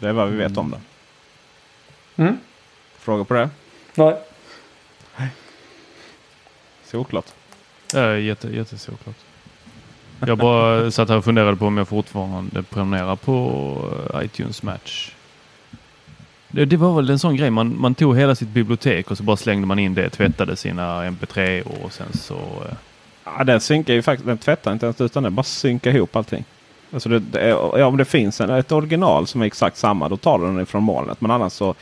[0.01, 0.81] Det är vad vi vet om det.
[2.23, 2.39] Mm.
[2.99, 3.51] Frågor på det?
[5.17, 5.29] Nej.
[6.85, 7.27] Solklart.
[7.95, 9.17] Ja, jätte, jättesåklart.
[10.27, 13.77] Jag bara satt här och funderade på om jag fortfarande prenumererar på
[14.15, 15.13] eh, iTunes Match.
[16.49, 17.51] Det, det var väl en sån grej.
[17.51, 20.11] Man, man tog hela sitt bibliotek och så bara slängde man in det.
[20.11, 22.35] Tvättade sina MP3 och sen så...
[22.35, 22.75] eh,
[23.39, 24.27] Ja, den synkar ju faktiskt.
[24.27, 26.45] Den tvättar inte ens utan den bara synkar ihop allting.
[26.93, 30.09] Alltså det, det är, ja, om det finns en, ett original som är exakt samma
[30.09, 31.21] då tar den ifrån molnet.
[31.21, 31.75] Men annars så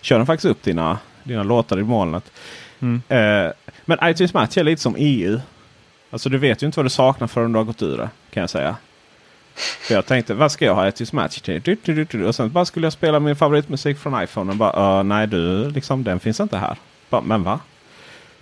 [0.00, 2.32] kör den faktiskt upp dina, dina låtar i molnet.
[2.80, 3.02] Mm.
[3.08, 3.52] Eh,
[3.84, 5.40] men iTunes Match är lite som EU.
[6.10, 8.08] Alltså du vet ju inte vad du saknar förrän du har gått ur det.
[8.30, 8.76] Kan jag säga.
[9.54, 11.60] För jag tänkte vad ska jag ha iTunes Match till?
[11.64, 12.26] Du, du, du, du.
[12.26, 14.50] Och sen bara skulle jag spela min favoritmusik från iPhone.
[14.50, 16.76] Och bara uh, nej du, liksom, den finns inte här.
[17.10, 17.60] Bara, men va?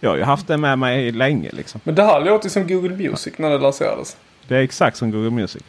[0.00, 1.80] Jag har ju haft den med mig länge liksom.
[1.84, 4.16] Men det här låter ju som Google Music när det lanserades.
[4.48, 5.62] Det är exakt som Google Music.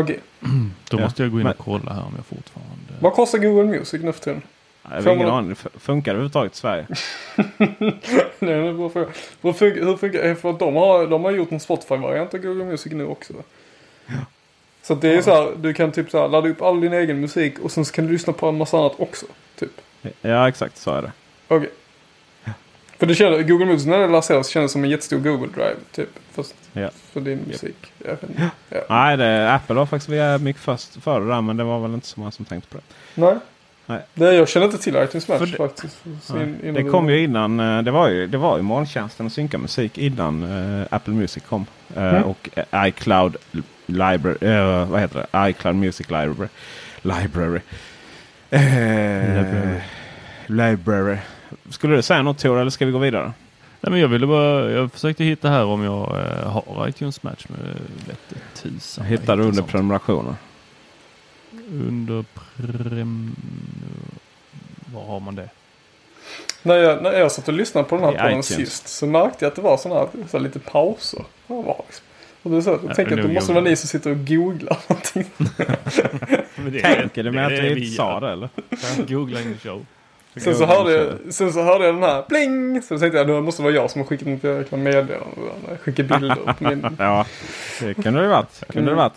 [0.00, 0.20] Okej.
[0.90, 2.92] Då Ja, måste jag gå in och kolla här om jag fortfarande...
[3.00, 4.42] Vad kostar Google Music nu för tiden?
[4.82, 5.54] Jag har ingen aning.
[5.56, 6.86] Funkar det överhuvudtaget i Sverige?
[8.38, 9.06] Det är en bra fråga.
[9.42, 12.64] Hur funkar, hur funkar För att de har, de har gjort en Spotify-variant av Google
[12.64, 13.32] Music nu också.
[14.82, 16.92] Så att det är så här, du kan typ så här, ladda upp all din
[16.92, 19.26] egen musik och sen så kan du lyssna på en massa annat också.
[19.58, 19.80] Typ.
[20.20, 21.12] Ja exakt så är det.
[21.48, 21.70] Okej.
[22.98, 25.76] För det kändes, Google Music när det lanserades kändes som en jättestor Google Drive.
[25.92, 26.08] Typ.
[26.32, 26.90] Fast Ja.
[27.12, 27.92] för din musik.
[27.98, 28.50] Inte.
[28.68, 28.78] Ja.
[28.88, 32.06] Nej, det, Apple var faktiskt via mycket först före där men det var väl inte
[32.06, 32.82] så många som tänkte på det.
[33.20, 33.34] Nej.
[33.86, 34.00] Nej.
[34.14, 35.98] Det, jag känner inte till iTunes Match det- faktiskt.
[36.30, 37.60] In- Det kom ju innan.
[37.60, 40.42] eh, Det var ju, det var ju molntjänsten att synka musik innan
[40.80, 41.66] eh, Apple Music kom.
[41.96, 42.22] Eh, Mm.
[42.24, 43.36] Och iCloud
[43.86, 44.36] Library.
[44.40, 45.50] eh, vad heter det?
[45.50, 46.48] iCloud Music Library.
[47.02, 47.60] Library.
[48.50, 49.80] Library.
[50.46, 51.18] library.
[51.70, 53.32] Skulle du säga något Tor eller ska vi gå vidare?
[53.80, 54.70] Nej, men jag ville bara...
[54.70, 57.46] Jag försökte hitta här om jag eh, har iTunes Match.
[57.48, 57.58] Men
[58.06, 59.04] vette tusan.
[59.04, 59.70] Hittade inte under sånt.
[59.70, 60.34] prenumerationer.
[61.70, 62.24] Under
[62.56, 63.36] prem...
[64.94, 65.48] Var har man det?
[66.62, 69.44] När jag, när jag satt och lyssnade på den här I podden sist så märkte
[69.44, 71.24] jag att det var sådana här, så här lite pauser.
[71.46, 72.04] Ja, var liksom.
[72.42, 74.78] Och är så, jag Ja, tänker att det måste vara ni som sitter och googlar
[74.88, 75.24] någonting.
[76.82, 78.48] Tänker du med att du inte sa det eller?
[79.08, 79.86] Googla in show.
[80.40, 82.82] Sen så, hörde jag, sen så hörde jag den här pling!
[82.82, 85.18] Så tänkte jag det måste vara jag som har skickat ett jäkla meddelande.
[85.82, 86.96] Skickar bilder på min...
[86.98, 87.26] Ja,
[87.80, 88.62] det kunde det varit.
[88.72, 89.12] Kunde det varit.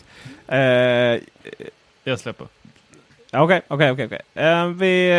[0.47, 1.21] Eh,
[2.03, 2.47] Jag släpper.
[3.33, 4.05] Okej, okej, okej.
[4.05, 4.21] okej.
[4.35, 5.09] Eh, Vi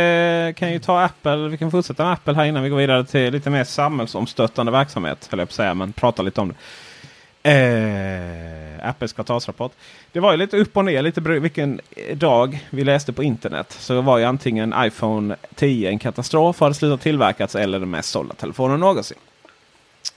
[0.48, 1.36] eh, kan ju ta Apple.
[1.48, 5.28] Vi kan fortsätta med Apple här innan vi går vidare till lite mer samhällsomstöttande verksamhet.
[5.30, 7.50] Höll jag på att säga, men prata lite om det.
[7.50, 9.72] Eh, Apples kvartalsrapport.
[10.12, 11.80] Det var ju lite upp och ner lite vilken
[12.14, 13.76] dag vi läste på internet.
[13.78, 18.10] Så det var ju antingen iPhone 10 en katastrof, hade slutat tillverkas eller den mest
[18.10, 19.18] sålda telefonen någonsin.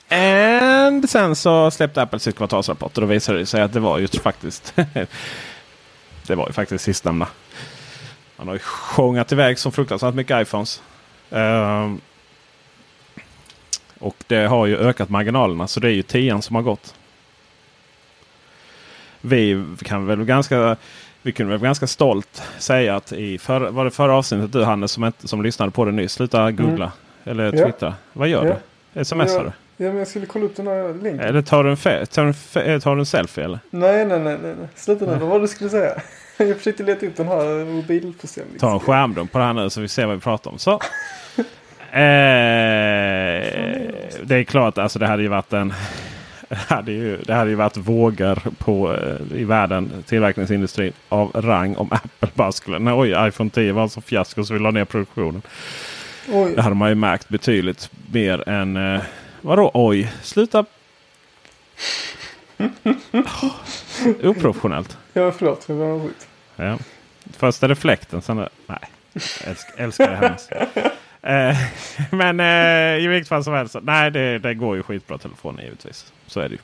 [0.10, 3.98] And sen så släppte Apple sitt kvartalsrapport och då visade det sig att det var
[3.98, 4.74] ju faktiskt
[6.28, 7.28] Det var ju faktiskt sistnämnda.
[8.38, 10.82] Man har ju sjungat iväg så fruktansvärt mycket iPhones.
[11.30, 12.02] Um,
[14.00, 16.96] och det har ju ökat marginalerna så det är ju 10 som har gått.
[19.26, 20.76] Vi kan väl ganska
[21.22, 24.92] vi kunde väl ganska stolt säga att i förra, var det förra avsnittet du Hannes
[24.92, 26.12] som, inte- som lyssnade på det nyss.
[26.14, 26.92] Sluta googla.
[27.24, 27.60] Eller Mm.
[27.60, 27.66] Ja.
[27.66, 27.94] twittra.
[28.14, 28.56] Vad gör Ja.
[28.94, 29.06] du?
[29.06, 29.44] Smsar ja,
[29.78, 29.86] du?
[29.86, 31.20] ja, men jag skulle kolla upp den här länken.
[31.20, 33.60] Eller tar du en, fe- tar du en, fe- tar du en selfie eller?
[33.70, 34.56] Nej, nej, nej, nej.
[34.60, 34.68] nej.
[34.76, 35.12] Sluta nu.
[35.12, 35.94] Vad var det du skulle säga?
[36.38, 38.60] Jag försökte leta upp den här mobilförsäljningen.
[38.60, 40.60] Ta en skärmdump på det här nu så vi ser vad vi pratar om.
[40.60, 40.80] Så.
[41.96, 42.00] Eh,
[44.24, 45.74] det är klart, alltså det hade ju varit en...
[46.54, 51.76] Det hade ju, det hade ju varit vågor på, eh, i världen, tillverkningsindustrin av rang
[51.76, 52.80] om Apple bara skulle...
[52.80, 55.42] Nej, oj, iPhone 10 var en sån fiasko så vi la ner produktionen.
[56.30, 56.54] Oj.
[56.56, 58.78] Det hade man ju märkt betydligt mer än...
[58.78, 59.02] Eh,
[59.42, 60.14] vadå oj?
[60.22, 60.66] Sluta...
[64.24, 64.98] Oprofessionellt.
[65.14, 65.68] Ja, förlåt.
[65.68, 66.28] Det var skit.
[66.56, 66.78] Ja.
[67.38, 68.80] Först är det fläkten, sen är Nej,
[69.44, 70.52] älsk, älskar det hennes.
[71.22, 71.58] eh,
[72.12, 73.76] men eh, i vilket fall som helst.
[73.82, 76.13] Nej, det, det går ju skitbra telefoner givetvis.
[76.28, 76.62] Så är det ju.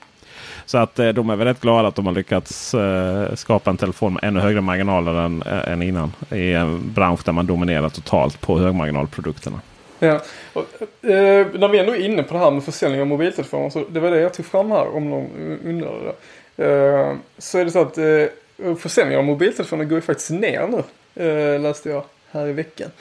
[0.66, 3.78] Så att eh, de är väl rätt glada att de har lyckats eh, skapa en
[3.78, 6.14] telefon med ännu högre marginaler än, eh, än innan.
[6.32, 9.62] I en bransch där man dominerar totalt på högmarginalprodukterna.
[10.00, 10.20] Ja.
[10.54, 10.66] Och,
[11.10, 13.70] eh, när vi ändå är inne på det här med försäljning av mobiltelefoner.
[13.70, 16.14] Så det var det jag tog fram här om någon undrade.
[16.58, 20.84] Eh, så är det så att eh, försäljningen av mobiltelefoner går ju faktiskt ner nu.
[21.26, 22.92] Eh, läste jag här i veckan.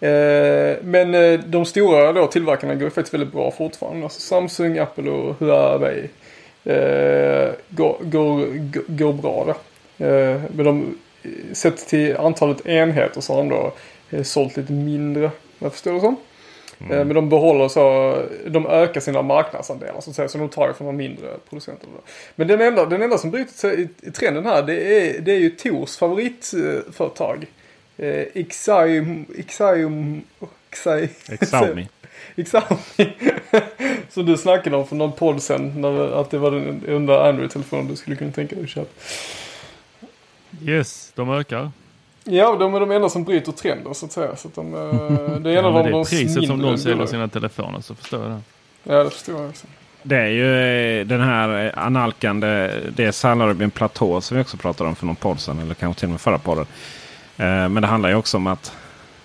[0.00, 4.04] Eh, men eh, de stora då, tillverkarna går faktiskt väldigt bra fortfarande.
[4.04, 6.10] Alltså Samsung, Apple och Huawei
[6.64, 8.46] eh, går, går,
[8.86, 9.56] går bra.
[9.98, 10.98] Eh, men de,
[11.52, 13.72] sett till antalet enheter så har de då
[14.22, 15.30] sålt lite mindre.
[15.58, 16.16] Jag förstår det som.
[16.80, 17.06] Mm.
[17.06, 20.28] Men de behåller så, de ökar sina marknadsandelar så att säga.
[20.28, 21.92] Så de tar ju från de mindre producenterna.
[22.36, 25.38] Men den enda, den enda som bryter sig i trenden här det är, det är
[25.38, 27.46] ju Tors favoritföretag.
[27.96, 29.24] Eh, Exaumi.
[29.38, 30.22] Exaumi.
[34.10, 35.80] som du snackade om för någon podd sen.
[35.80, 38.90] När, att det var den enda Android-telefonen du skulle kunna tänka dig att köpa.
[40.62, 41.70] Yes, de ökar.
[42.24, 44.36] Ja, de är de enda som bryter trenden så att säga.
[44.36, 44.70] Så att de,
[45.42, 47.94] det är en av Ja, de, de är priset som de säljer sina telefoner så
[47.94, 48.40] förstår jag det.
[48.82, 49.66] Ja, det förstår jag också.
[50.02, 50.54] Det är ju
[51.00, 52.70] eh, den här eh, analkande.
[52.96, 55.58] Det om en platå som vi också pratade om för någon podd sedan.
[55.58, 56.66] Eller kanske till och med förra podden.
[57.40, 58.76] Eh, men det handlar ju också om att,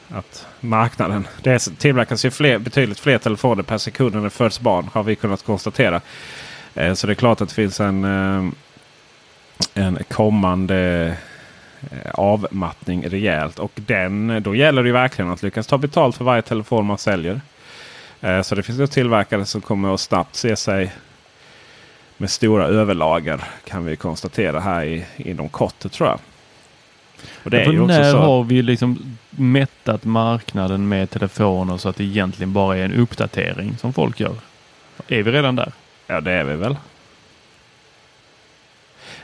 [0.10, 1.28] att marknaden.
[1.44, 4.90] Det tillverkas ju fler, betydligt fler telefoner per sekund än det föds barn.
[4.94, 6.02] Har vi kunnat konstatera.
[6.76, 8.52] Eh, så det är klart att det finns en, eh,
[9.74, 11.16] en kommande
[12.14, 13.60] avmattning rejält.
[13.60, 16.98] Och den, då gäller det ju verkligen att lyckas ta betalt för varje telefon man
[16.98, 17.42] säljer.
[18.44, 20.94] Så det finns ju tillverkare som kommer att snabbt se sig
[22.18, 23.44] med stora överlager.
[23.64, 26.20] Kan vi konstatera här i, inom kort tror jag.
[27.44, 28.18] Och det är ju när så.
[28.18, 33.78] har vi liksom mättat marknaden med telefoner så att det egentligen bara är en uppdatering
[33.78, 34.36] som folk gör?
[35.08, 35.72] Är vi redan där?
[36.08, 36.78] Ja det är vi väl.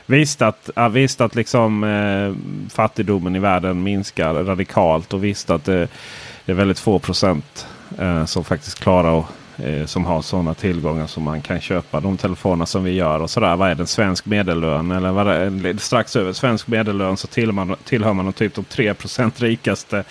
[0.06, 2.34] Visst att, ja, visst att liksom, eh,
[2.74, 5.14] fattigdomen i världen minskar radikalt.
[5.14, 5.88] Och visst att det,
[6.44, 7.66] det är väldigt få procent
[7.98, 12.16] eh, som faktiskt klarar att eh, som har sådana tillgångar som man kan köpa de
[12.16, 13.20] telefoner som vi gör.
[13.20, 13.56] och sådär.
[13.56, 13.86] Vad är det?
[13.86, 14.90] Svensk medellön?
[14.90, 15.78] Eller vad är?
[15.78, 20.04] Strax över svensk medellön så tillhör man, tillhör man typ de 3% rikaste.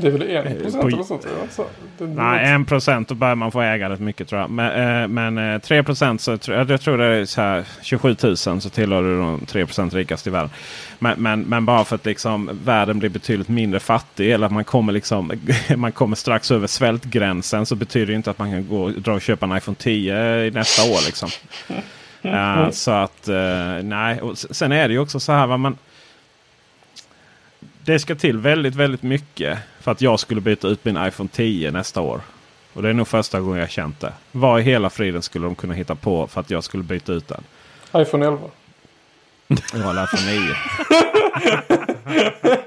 [0.00, 1.26] Det är väl en procent på- eller sånt?
[1.40, 1.64] Ja, så.
[1.98, 3.08] Det, Nej, 1 procent.
[3.08, 4.50] Då börjar man få äga rätt mycket tror jag.
[4.50, 8.16] Men, eh, men eh, 3 procent så tror jag, tror det är så här 27
[8.22, 10.50] 000 så tillhör du de 3 procent rikaste i världen.
[10.98, 14.64] Men, men, men bara för att liksom världen blir betydligt mindre fattig eller att man
[14.64, 15.32] kommer, liksom,
[15.76, 19.22] man kommer strax över svältgränsen så betyder det inte att man kan gå dra och
[19.22, 21.06] köpa en iPhone 10 i nästa år.
[21.06, 21.28] Liksom.
[22.22, 24.20] Eh, så att eh, nej.
[24.20, 25.46] Och sen är det ju också så här.
[25.46, 25.76] vad man
[27.88, 31.70] det ska till väldigt, väldigt mycket för att jag skulle byta ut min iPhone 10
[31.70, 32.20] nästa år.
[32.72, 34.12] Och det är nog första gången jag känt det.
[34.32, 37.28] Vad i hela friden skulle de kunna hitta på för att jag skulle byta ut
[37.28, 37.44] den?
[38.02, 38.40] iPhone 11.
[39.72, 40.54] Jag har iPhone
[42.42, 42.54] 9.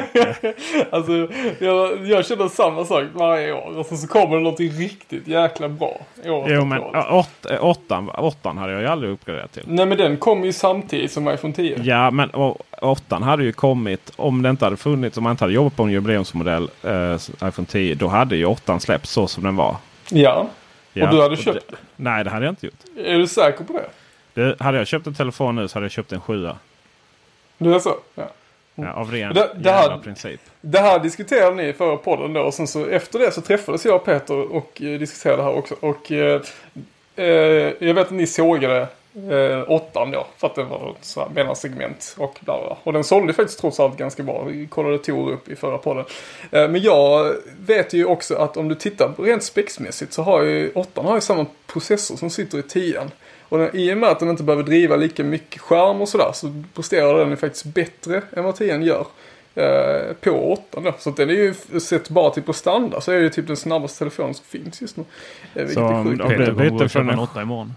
[0.90, 3.78] Alltså jag, jag känner samma sak varje år.
[3.78, 6.00] Och så, så kommer det något riktigt jäkla bra.
[6.26, 9.62] Året Jo men åt, åttan, åttan hade jag ju aldrig uppgraderat till.
[9.66, 11.78] Nej men den kom ju samtidigt som iPhone 10.
[11.82, 15.16] Ja men å- åttan hade ju kommit om det inte hade funnits.
[15.16, 17.14] Om man inte hade jobbat på en jubileumsmodell eh,
[17.48, 17.94] iPhone 10.
[17.94, 19.76] Då hade ju åttan släppts så som den var.
[20.10, 20.46] Ja.
[20.92, 22.74] Ja, och du hade det- köpt Nej det hade jag inte gjort.
[22.96, 23.12] det.
[23.12, 23.84] Är du säker på det?
[24.34, 26.56] Det, hade jag köpt en telefon nu så hade jag köpt en sjua.
[27.58, 27.94] Du är så?
[28.14, 28.30] Ja.
[28.80, 30.40] Ja, av ren Det- det här- princip.
[30.60, 32.40] Det här diskuterade ni i förra podden då.
[32.40, 35.54] Och sen så efter det så träffades jag och Peter och eh, diskuterade det här
[35.58, 35.74] också.
[35.80, 36.40] Och eh,
[37.16, 37.26] eh,
[37.78, 38.80] jag vet att ni sågade
[39.30, 40.26] eh, åttan då.
[40.36, 42.76] För att det var ett så här mellansegment och bla bla.
[42.82, 44.44] Och den sålde faktiskt trots allt ganska bra.
[44.44, 46.04] Vi kollade Tor upp i förra podden.
[46.50, 47.32] Eh, men jag
[47.66, 51.20] vet ju också att om du tittar rent spexmässigt så har ju åttan har ju
[51.20, 53.10] samma processor som sitter i tian.
[53.48, 56.30] Och den, i och med att den inte behöver driva lika mycket skärm och sådär
[56.34, 59.06] så presterar den ju faktiskt bättre än vad tian gör
[59.54, 60.94] eh, på 8 då.
[60.98, 63.46] Så att den är ju sett bara till på standard så är det ju typ
[63.46, 65.04] den snabbaste telefonen som finns just nu.
[65.54, 66.22] Eh, vilket Så är om- sjukt.
[66.22, 67.74] om Peter du byter från köpa en en- åtta imorgon.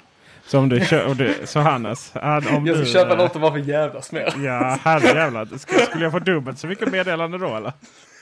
[0.48, 2.12] Så om du kör, du, så Hannes.
[2.14, 4.34] han- Om Jag ska du, köpa något och bara för jävlas med.
[4.38, 5.46] Ja, herrejävlar.
[5.58, 7.74] Skulle, skulle jag få dubbelt så mycket meddelande då eller?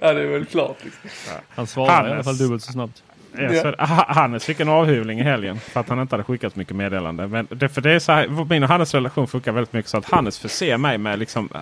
[0.00, 1.10] Ja, det är väl klart liksom.
[1.48, 3.02] Han svarar i alla fall dubbelt så snabbt.
[3.38, 3.74] Ja,
[4.08, 7.28] Hannes fick en avhyvling i helgen för att han inte hade skickat så mycket meddelande.
[7.28, 9.98] Men det, för det är så här, min och Hannes relation funkar väldigt mycket så
[9.98, 11.60] att Hannes förser mig med liksom äh,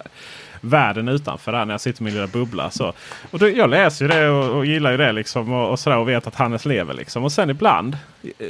[0.60, 2.70] världen utanför där när jag sitter i min lilla bubbla.
[2.70, 2.92] Så.
[3.30, 5.96] Och då, jag läser ju det och, och gillar ju det liksom och, och, sådär,
[5.96, 6.94] och vet att Hannes lever.
[6.94, 7.24] Liksom.
[7.24, 7.98] Och sen ibland,
[8.38, 8.46] eh,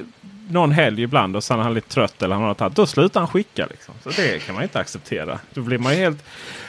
[0.49, 2.87] någon helg ibland och sen är han lite trött eller han har något annat, då
[2.87, 3.67] slutar han skicka.
[3.71, 3.95] Liksom.
[4.03, 5.39] Så det kan man inte acceptera.
[5.51, 6.25] Då blir man helt...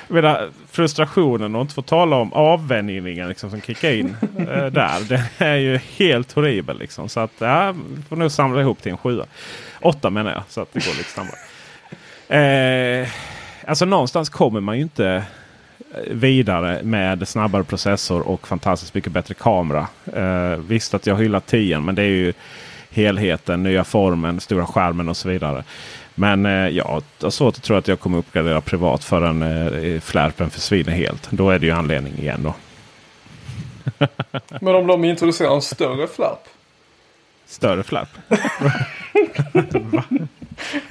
[0.08, 5.10] Menar, frustrationen och inte få tala om avvänjningen liksom, som kickar in eh, där.
[5.10, 6.80] Det är ju helt horribel.
[6.80, 7.10] Liksom.
[7.10, 7.76] Så att ja,
[8.10, 9.26] får nog samla ihop till en sjua.
[9.82, 11.38] Åtta menar jag, så att det går lite snabbare.
[13.02, 13.10] Eh,
[13.65, 15.24] alltså någonstans kommer man ju inte
[16.08, 19.88] vidare med snabbare processor och fantastiskt mycket bättre kamera.
[20.13, 22.34] Eh, visst att jag hyllar 10 men det är ju
[22.89, 25.63] helheten, nya formen, stora skärmen och så vidare.
[26.15, 29.99] Men eh, ja, jag har svårt att tro att jag kommer uppgradera privat förrän eh,
[29.99, 31.32] flärpen försvinner helt.
[31.32, 32.56] Då är det ju anledning igen då.
[34.62, 36.43] Men om de introducerar en större flärp?
[37.45, 38.10] Större flärp?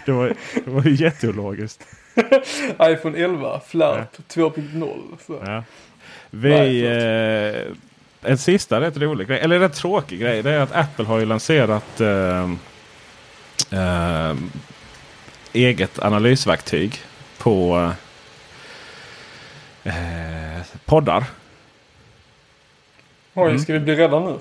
[0.06, 0.34] Det, var,
[0.64, 1.87] det var ju jätteologiskt.
[2.82, 4.50] iPhone 11 flärp ja.
[4.50, 5.40] 2.0.
[5.46, 5.64] Ja.
[6.30, 6.48] Vi...
[6.48, 7.66] Nej,
[8.22, 10.42] en sista rätt rolig grej, eller rätt tråkig grej.
[10.42, 12.50] Det är att Apple har ju lanserat eh,
[13.70, 14.37] eh,
[15.52, 17.00] eget analysverktyg
[17.38, 17.90] på
[19.85, 19.92] eh,
[20.85, 21.24] poddar.
[23.35, 23.59] Oj, mm.
[23.59, 24.38] ska vi bli rädda nu?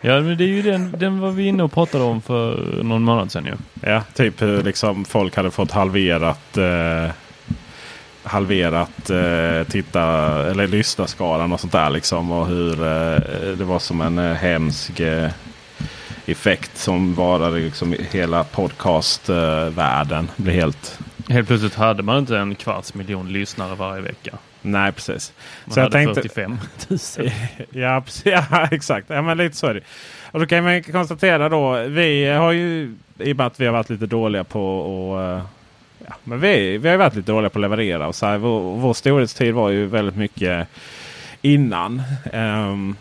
[0.00, 3.02] Ja, men det är ju den, den var vi inne och pratade om för någon
[3.02, 3.54] månad sedan ju.
[3.90, 7.10] Ja, typ hur liksom folk hade fått halverat eh,
[8.24, 10.02] halverat eh, titta
[10.50, 12.32] eller lyssnarskalan och sånt där liksom.
[12.32, 13.18] Och hur eh,
[13.58, 15.30] det var som en eh, hemsk eh,
[16.26, 20.24] effekt som varade liksom hela podcastvärlden.
[20.24, 20.98] Eh, blev helt...
[21.28, 24.38] Helt plötsligt hade man inte en kvarts miljon lyssnare varje vecka.
[24.62, 25.32] Nej, precis.
[25.64, 26.28] Man så hade jag tänkte...
[26.28, 26.58] 45
[26.88, 27.30] 000.
[27.70, 29.10] ja, ja, exakt.
[29.10, 29.80] Ja, men lite så är det.
[30.30, 31.82] Och då kan man konstatera då.
[31.88, 35.46] Vi har ju i och med att vi har varit lite dåliga på att eh,
[36.08, 38.06] ja, men vi, vi har varit lite dåliga på att leverera.
[38.06, 40.68] Och så här, vår, vår storhetstid var ju väldigt mycket
[41.42, 42.02] innan.
[42.32, 42.96] Um,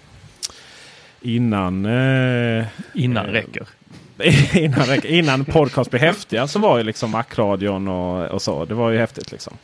[1.21, 1.85] innan...
[1.85, 3.67] Uh, innan räcker.
[4.57, 8.65] innan, innan podcast blev häftiga så var ju liksom Macradion och, och så.
[8.65, 9.57] Det var ju häftigt liksom.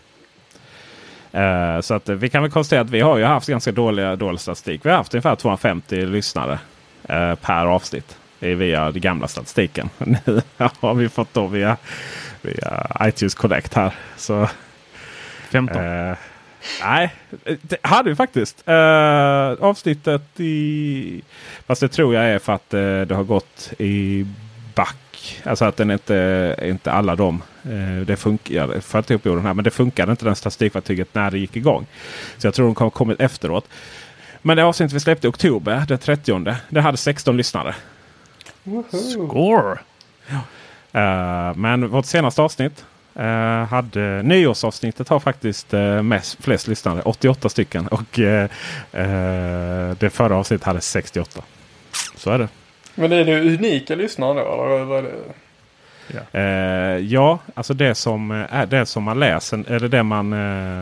[1.36, 4.40] Uh, så att vi kan väl konstatera att vi har ju haft ganska dåliga, dålig
[4.40, 4.86] statistik.
[4.86, 6.60] Vi har haft ungefär 250 lyssnare
[7.10, 8.19] uh, per avsnitt.
[8.40, 9.90] Det är via den gamla statistiken.
[9.98, 11.78] Nu har vi fått då via
[12.42, 13.94] via iTunes Connect här.
[14.18, 14.50] Så,
[15.50, 15.84] 15?
[15.84, 16.16] Eh,
[16.84, 17.14] nej,
[17.62, 18.68] det hade vi faktiskt.
[18.68, 21.22] Eh, avsnittet i...
[21.68, 24.26] Fast det tror jag är för att eh, det har gått i
[24.76, 25.42] back.
[25.44, 27.42] Alltså att den inte, inte alla de.
[27.64, 31.32] Eh, det funkar, för att ihop den här, men det funkade inte den statistikverktyget när
[31.32, 31.86] det gick igång.
[32.38, 33.68] Så jag tror de har kommit efteråt.
[34.42, 36.56] Men det avsnittet vi släppte i oktober, den 30.
[36.70, 37.76] Det hade 16 lyssnare.
[38.92, 39.80] Score!
[40.28, 40.40] Ja.
[40.96, 42.86] Uh, men vårt senaste avsnitt
[43.20, 43.24] uh,
[43.64, 47.02] hade nyårsavsnittet har faktiskt uh, mest, flest lyssnare.
[47.02, 47.88] 88 stycken.
[47.88, 48.20] Och
[50.00, 51.42] det förra avsnittet hade 68.
[52.16, 52.48] Så är det.
[52.96, 54.66] Men är det unika lyssnare då?
[54.66, 55.14] Eller vad är det?
[56.32, 56.98] Ja.
[56.98, 60.30] ja, alltså det som, är det som man läser, eller det man,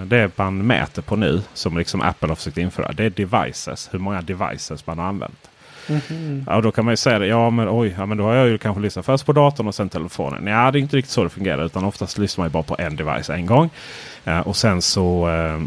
[0.10, 2.92] det man mäter på nu som liksom Apple har försökt införa.
[2.92, 3.90] Det är devices.
[3.92, 5.50] Hur många devices man har använt.
[5.90, 6.46] Mm.
[6.48, 7.28] Ja, då kan man ju säga det.
[7.28, 9.76] Ja, men oj, ja, men då har jag ju kanske lyssnat först på datorn och
[9.76, 10.48] sen telefonen.
[10.48, 11.66] Ja, det är inte riktigt så det fungerar.
[11.66, 13.70] Utan oftast lyssnar man ju bara på en device en gång.
[14.24, 15.62] Ja, och sen så eh,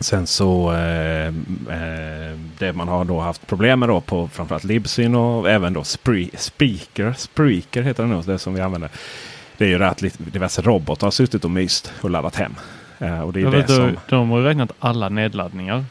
[0.00, 5.14] Sen så eh, eh, det man har då haft problem med då på framförallt Libsyn
[5.14, 7.14] och även då Spree Spreaker.
[7.18, 8.90] Spreaker heter det nog, det som vi använder.
[9.56, 12.54] Det är ju det att diverse robotar har suttit och myst och laddat hem.
[12.98, 13.98] Eh, och det är det vet, som...
[14.08, 15.84] De har räknat alla nedladdningar.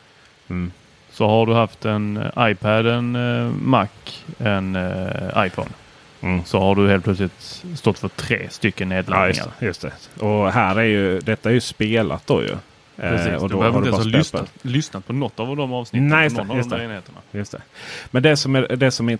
[0.47, 0.71] Mm.
[1.15, 3.87] Så har du haft en eh, iPad, en uh, Mac,
[4.37, 5.69] en uh, iPhone.
[6.21, 6.45] Mm.
[6.45, 9.51] Så har du helt plötsligt stått för tre stycken nedladdningar.
[9.59, 10.25] Ja, just, just, det.
[10.25, 12.55] Och här är ju, detta är ju spelat då ju.
[12.95, 15.73] Precis, eh, och då du behöver inte ens ha lyssnat, lyssnat, på något av de
[15.73, 16.07] avsnitten.
[16.07, 17.37] Nej, just, det, just, det.
[17.37, 17.61] just det.
[18.11, 19.17] Men det som, är, det, som är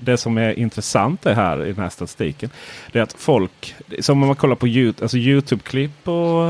[0.00, 2.50] det som är intressant är här i den här statistiken.
[2.92, 6.42] Det är att folk, som om man kollar på YouTube, alltså YouTube-klipp och,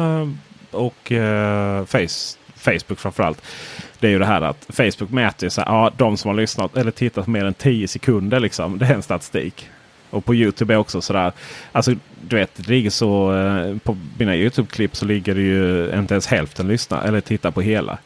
[0.70, 3.42] och uh, face, Facebook framförallt.
[4.00, 6.76] Det är ju det här att Facebook mäter så här, ja, de som har lyssnat
[6.76, 8.40] eller tittat mer än 10 sekunder.
[8.40, 9.68] Liksom, det är en statistik.
[10.10, 11.32] Och på Youtube är också sådär.
[11.72, 16.14] Alltså du vet, det ligger så eh, på mina Youtube-klipp så ligger det ju inte
[16.14, 17.98] ens hälften lyssna eller titta på hela.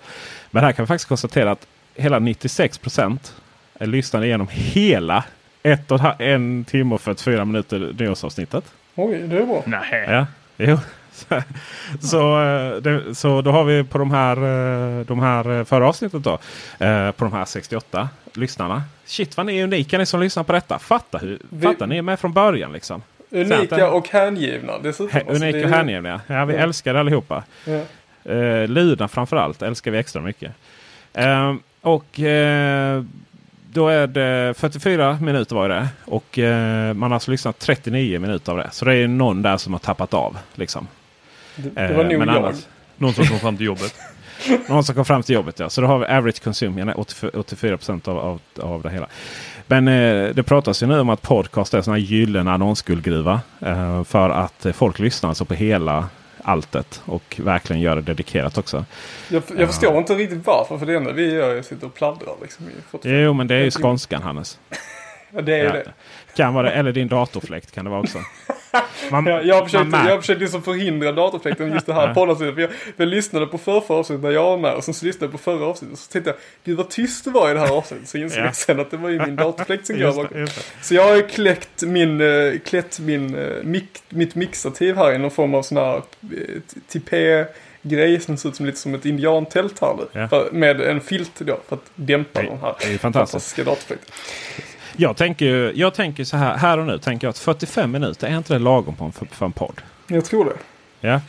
[0.50, 3.35] Men här kan vi faktiskt konstatera att hela 96 procent
[3.81, 5.24] lyssnade igenom hela
[5.62, 8.64] ett och en timme och 44 minuter nyårsavsnittet.
[8.94, 9.62] Oj, det är bra.
[9.66, 10.07] Nej.
[10.09, 10.26] Ja,
[10.57, 10.78] jo.
[12.01, 15.88] så, eh, det, så då har vi på de här, eh, de här eh, förra
[15.88, 16.38] avsnittet då.
[17.13, 18.83] På de här 68 lyssnarna.
[19.04, 20.79] Shit vad ni är unika ni som lyssnar på detta.
[20.79, 23.02] Fatta, hur, vi, fatta ni är med från början liksom.
[23.31, 25.13] Unika och hängivna dessutom.
[25.13, 26.21] He, alltså, unika och hängivna.
[26.27, 26.60] Ja, vi ja.
[26.60, 27.42] älskar det allihopa.
[27.65, 27.81] Ja.
[28.67, 30.52] Luna framförallt älskar vi extra mycket.
[31.19, 32.21] Uh, och
[33.73, 35.88] då är det 44 minuter var det.
[36.04, 38.69] Och uh, man har alltså lyssnat 39 minuter av det.
[38.73, 40.38] Så det är någon där som har tappat av.
[40.54, 40.87] Liksom.
[41.57, 42.37] Det, det var eh, nog jag.
[42.37, 43.94] Annars, någon som kom fram till jobbet.
[44.69, 45.71] någon som kom fram till jobbet ja.
[45.71, 46.92] Så då har vi average consumption,
[47.35, 49.07] 84 procent av, av, av det hela.
[49.67, 53.40] Men eh, det pratas ju nu om att podcast är en gyllene annonsguldgruva.
[53.61, 56.09] Eh, för att folk lyssnar alltså på hela
[56.44, 58.85] alltet och verkligen gör det dedikerat också.
[59.29, 60.79] Jag, jag förstår inte riktigt varför.
[60.79, 62.29] För det enda vi gör är att sitta och pladdra.
[62.42, 63.21] Liksom, i 45.
[63.21, 64.59] Jo, men det är ju skånskan Hannes.
[65.35, 65.73] Ja, det är Ja.
[65.73, 65.92] det.
[66.37, 66.74] Kan vara det.
[66.74, 68.18] Eller din datorfläkt kan det vara också.
[69.10, 72.54] Man, Jag, jag man mär- jag försökte liksom förhindra datorfläkten just det här poddavsnittet.
[72.54, 75.24] För jag, jag lyssnade på förra, avsnittet när jag var med och sen så lyssnade
[75.24, 75.92] jag på förra avsnittet.
[75.92, 78.08] Och så tänkte jag, gud vad tyst det var i det här avsnittet.
[78.08, 78.44] Så insåg Ja.
[78.44, 80.46] jag sen att det var ju min datorfläkt som går bakom.
[80.83, 85.54] Så jag har kläckt min, eh, klätt min, mic, mitt mixativ här i någon form
[85.54, 86.00] av sån här eh,
[86.88, 90.20] tipé-grej som ser ut som lite som ett indiantält här nu.
[90.20, 90.28] Ja.
[90.28, 94.08] För, med en filt då för att dämpa den här det är fantastiska datorfläkten.
[94.96, 98.36] Jag tänker jag tänker så här, här och nu tänker jag att 45 minuter, är
[98.36, 99.80] inte det lagom på en, för en podd?
[100.06, 100.56] Jag tror det.
[101.08, 101.20] Ja.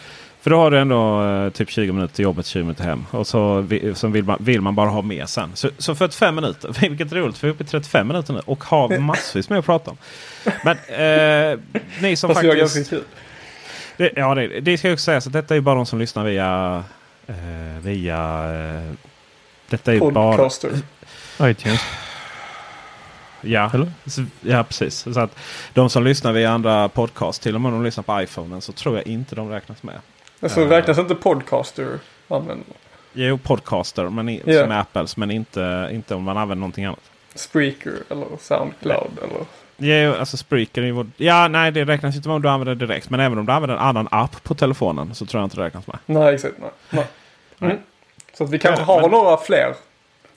[0.43, 3.05] För då har du ändå eh, typ 20 minuter till jobbet, 20 minuter hem.
[3.11, 5.51] Och så, vi, så vill, man, vill man bara ha mer sen.
[5.53, 7.37] Så, så 45 minuter, vilket roligt.
[7.37, 9.97] för Vi är uppe i 35 minuter nu och har massvis med att prata om.
[10.63, 11.59] Men eh,
[12.01, 12.91] ni som Fast vi har faktiskt...
[12.91, 13.07] ganska.
[13.97, 15.21] Det, ja, det, det ska jag också säga.
[15.21, 16.83] Så detta är ju bara de som lyssnar via...
[17.27, 17.35] Eh,
[17.81, 18.17] via
[18.53, 18.93] eh,
[19.69, 20.37] detta är ju bara...
[20.37, 20.71] Podcaster.
[21.41, 21.81] iTunes.
[23.43, 23.91] Ja, Eller?
[24.41, 25.07] ja, precis.
[25.13, 25.35] Så att
[25.73, 28.71] de som lyssnar via andra podcast, till och med om de lyssnar på iPhonen, så
[28.71, 29.95] tror jag inte de räknas med.
[30.39, 32.65] Alltså räknas inte podcaster använder
[33.13, 34.61] Jo, podcaster men i, Ja.
[34.63, 36.99] som Apples, men inte, inte om man använder någonting annat.
[37.35, 39.45] Spreaker eller Soundcloud eller...
[39.77, 41.07] Jo, alltså Spreaker är vår...
[41.17, 43.09] Ja, nej, det räknas inte om du använder det direkt.
[43.09, 45.63] Men även om du använder en annan app på telefonen så tror jag inte det
[45.63, 45.97] räknas med.
[46.05, 46.53] Nej, exakt.
[46.59, 46.69] Nej.
[46.89, 47.05] nej.
[47.57, 47.71] Nej.
[47.71, 47.83] Mm.
[48.37, 49.73] Så att vi kanske Ja, har men- några fler.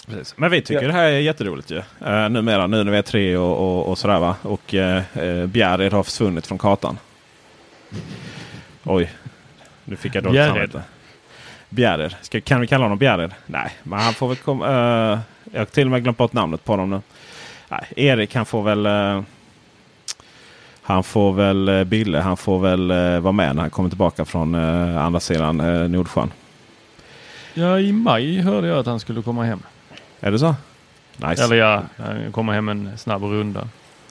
[0.07, 0.35] Precis.
[0.37, 0.87] Men vi tycker Ja.
[0.89, 1.77] det här är jätteroligt ju.
[1.77, 4.37] Uh, numera, nu när vi är tre och, och, och sådär va.
[4.43, 6.99] Och uh, uh, Bjärred har försvunnit från kartan.
[8.85, 9.13] Oj,
[9.85, 10.83] nu fick jag dåligt samvete.
[11.69, 12.17] Bjärred.
[12.23, 13.35] Ska, kan vi kalla honom Bjärred?
[13.47, 14.67] Nej, men han får väl komma...
[14.67, 15.19] eh,
[15.53, 17.01] jag har till och med glömt bort namnet på honom nu.
[17.69, 18.87] Nej, Erik han får väl...
[18.87, 19.23] eh,
[20.83, 22.89] han får väl uh, Bille, han får väl
[23.21, 26.33] vara med när han kommer tillbaka från andra sidan uh, Nordsjön.
[27.55, 29.63] Ja, i maj hörde jag att han skulle komma hem.
[30.21, 30.55] Är det så?
[31.17, 31.45] Nice.
[31.45, 33.69] Eller ja, han kommer hem en snabb runda.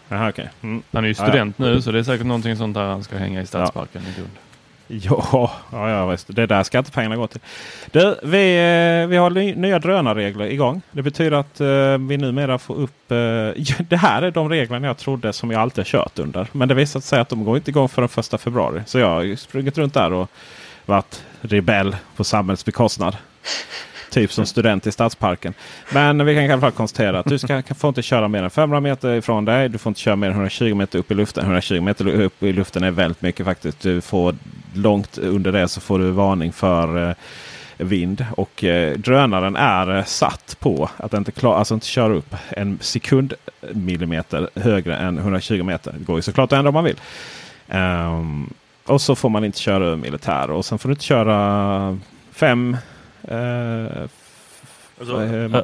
[0.10, 0.50] Jaha, okej.
[0.62, 0.84] Mm.
[0.92, 3.18] Han är ju Ja, student nu så det är säkert någonting sånt där han ska
[3.18, 4.32] hänga i Stadsparken i Lund.
[4.88, 6.36] Ja, ja, ja visst.
[6.36, 7.40] Det är där skattepengarna går till.
[7.92, 10.82] Du, vi, eh, vi har ny- nya drönarregler igång.
[10.92, 13.12] Det betyder att eh, vi numera får upp...
[13.12, 13.18] Eh,
[13.56, 16.48] ja, det här är de reglerna jag trodde som jag alltid har kört under.
[16.52, 18.82] Men det visar sig att de går inte igång förrän första februari.
[18.86, 20.30] Så jag har sprungit runt där och
[20.86, 23.18] varit rebell på samhällets bekostnad.
[24.10, 25.54] Typ som student i Stadsparken.
[25.94, 28.44] Men vi kan i alla fall konstatera att du ska, kan, får inte köra mer
[28.44, 29.70] än 500 meter ifrån dig.
[29.70, 31.44] Du får inte köra mer än 120 meter upp i luften.
[31.44, 33.80] 120 meter upp i luften är väldigt mycket faktiskt.
[33.80, 34.36] Du får
[34.74, 37.16] långt under det så får du varning för eh,
[37.78, 38.26] vind.
[38.38, 42.80] Och eh, drönaren är eh, satt på att inte, klar, alltså inte köra upp en
[42.82, 45.96] sekundmillimeter högre än 120 meter.
[45.98, 47.00] Det går ju såklart att ändra om man vill.
[47.68, 48.54] Ehm,
[48.86, 50.52] och så får man inte köra över militär.
[50.52, 52.00] Och sen får du inte köra
[52.32, 52.78] fem
[53.28, 54.04] eh,
[55.00, 55.16] Alltså,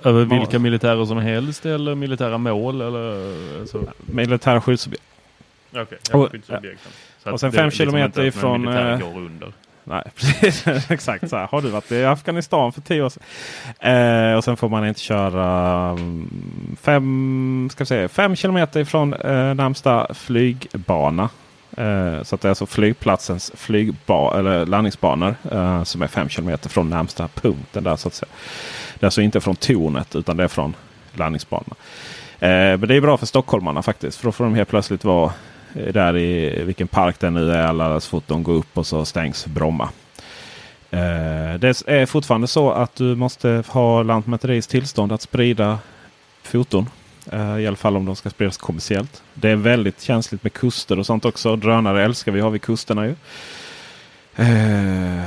[0.10, 3.34] Över vilka militärer som helst eller militära mål eller?
[3.60, 5.04] Alltså, militära skyddsobjekt.
[5.72, 6.30] okay, Och-
[7.24, 9.54] Så och sen fem liksom kilometer att ifrån, eh, går under.
[9.84, 10.68] Nej, precis.
[10.92, 11.48] Exakt så här.
[11.52, 13.24] Har du varit i Afghanistan för tio år sedan?
[14.32, 16.30] Eh, och sen får man inte köra mm,
[16.82, 21.30] fem, ska vi säga, fem kilometer ifrån eh, närmsta flygbana.
[21.78, 26.70] Eh, så att det är alltså flygplatsens flygba eller landningsbanor eh, som är fem kilometer
[26.70, 27.84] från närmsta punkten.
[27.84, 28.30] där så att säga.
[29.00, 30.76] Det är alltså inte från tornet utan det är från
[31.14, 31.76] landningsbanorna.
[32.40, 34.18] Eh, men det är bra för stockholmarna faktiskt.
[34.18, 35.34] För då får de helt plötsligt vara
[35.76, 39.06] eh, där i vilken park det nu är alldeles fort de går upp och så
[39.06, 39.90] stängs Bromma.
[40.92, 45.80] Eh, det är fortfarande så att du måste ha Lantmäteriets tillstånd att sprida
[46.44, 46.90] foton.
[47.32, 49.24] Eh, I alla fall om de ska spridas kommersiellt.
[49.34, 51.56] Det är väldigt känsligt med kuster och sånt också.
[51.56, 53.16] Drönare älskar vi ha vid kusterna ju.
[54.36, 55.26] Eh,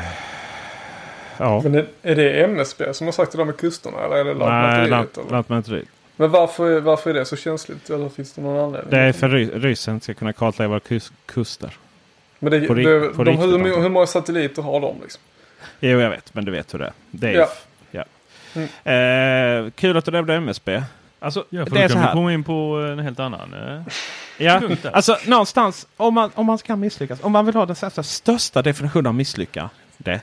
[1.39, 1.61] ja.
[1.65, 4.39] Men är, det MSB som har sagt det där med kusterna eller är det Nej,
[4.49, 4.91] Lantmäteriet?
[4.91, 5.31] lant, eller?
[5.31, 5.89] Lantmäteriet.
[6.17, 7.91] Men varför, varför är det så känsligt?
[7.91, 8.91] Eller finns det någon anledning?
[8.91, 11.77] Det är för ry- ryssen ska kunna kartlägga våra kus- kuster.
[12.39, 15.23] Men det, på det, på de, riktigt, hur, hur många satelliter har de liksom?
[15.81, 16.35] Jo, jag vet.
[16.35, 16.93] Men du vet hur det är.
[17.11, 17.49] Det är Ja.
[17.91, 18.05] ja.
[18.85, 19.65] Mm.
[19.67, 20.83] Eh, kul att du nämnde MSB.
[21.25, 22.13] Alltså, Ja, för det är så här.
[22.13, 22.53] komma in på
[22.93, 23.55] en helt annan.
[23.55, 23.83] eh,
[24.39, 24.61] Ja,
[24.93, 27.19] alltså någonstans om man, om man ska misslyckas.
[27.23, 30.21] Om man vill ha den så här, största definitionen av misslyckande.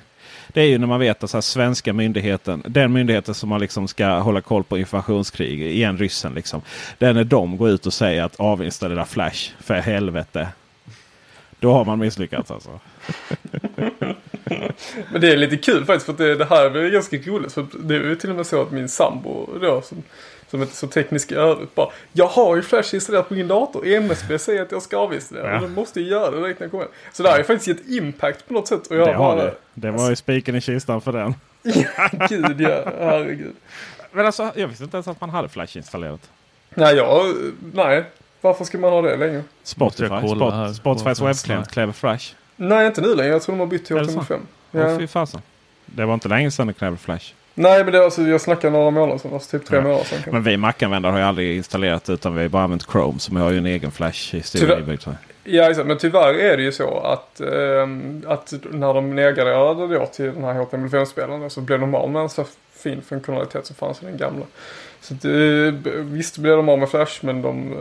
[0.47, 3.59] Det är ju när man vet att så här, svenska myndigheten, den myndigheten som man
[3.61, 6.61] liksom ska hålla koll på informationskrig, igen ryssen liksom.
[6.97, 10.47] Det är när de går ut och säger att avinstallera Flash, för helvete.
[11.59, 12.79] Då har man misslyckats alltså.
[15.11, 17.53] Men det är lite kul faktiskt för det, det här är ganska roligt.
[17.53, 20.03] För det är ju till och med så att min sambo då som,
[20.51, 21.75] som inte är så teknisk i övrigt.
[21.75, 23.87] Bara, jag har ju Flash installerat på min dator.
[23.87, 25.53] MSB säger att jag ska avinstallera.
[25.53, 25.59] Ja.
[25.61, 26.93] Då måste jag göra det direkt när jag kommer hem.
[27.13, 28.87] Så det har ju faktiskt gett impact på något sätt.
[28.87, 29.55] Och jag Det har bara, det.
[29.73, 31.35] Det var ju spiken i kistan för den.
[31.63, 32.83] Ja, gud ja.
[32.99, 33.55] Herregud.
[34.11, 36.29] Men alltså, jag visste inte ens att man hade Flash installerat.
[36.69, 37.35] Nej, jag,
[37.73, 38.03] nej.
[38.41, 39.43] Varför ska man ha det längre?
[39.63, 40.07] Spotify.
[40.07, 42.33] Spot, Spotifys webbklient kräver Flash.
[42.55, 43.29] Nej, inte nu längre.
[43.31, 44.19] Jag tror de har bytt till Är det så?
[44.19, 44.39] HTML5.
[44.71, 44.97] Åh Ja.
[44.99, 45.41] fy fasen.
[45.85, 47.33] Det var inte länge sedan det krävde Flash.
[47.61, 49.33] Nej, men det är alltså, jag snackar några månader sedan.
[49.33, 49.83] Alltså typ tre Ja.
[49.83, 50.19] månader sedan.
[50.31, 53.51] Men vi Mac-användare har ju aldrig installerat utan vi har bara använt Chrome som har
[53.51, 54.79] ju en egen Flash-historia Tyvärr.
[54.79, 55.03] inbyggd.
[55.43, 55.87] Ja, exakt.
[55.87, 60.43] Men tyvärr är det ju så att, ehm, att när de nedgraderade då till den
[60.43, 62.45] här HTML5-spelaren så blev de av med en så
[62.75, 64.45] fin funktionalitet som fanns i den gamla.
[65.01, 67.77] Så att, eh, visst blev de av med Flash men de, eh,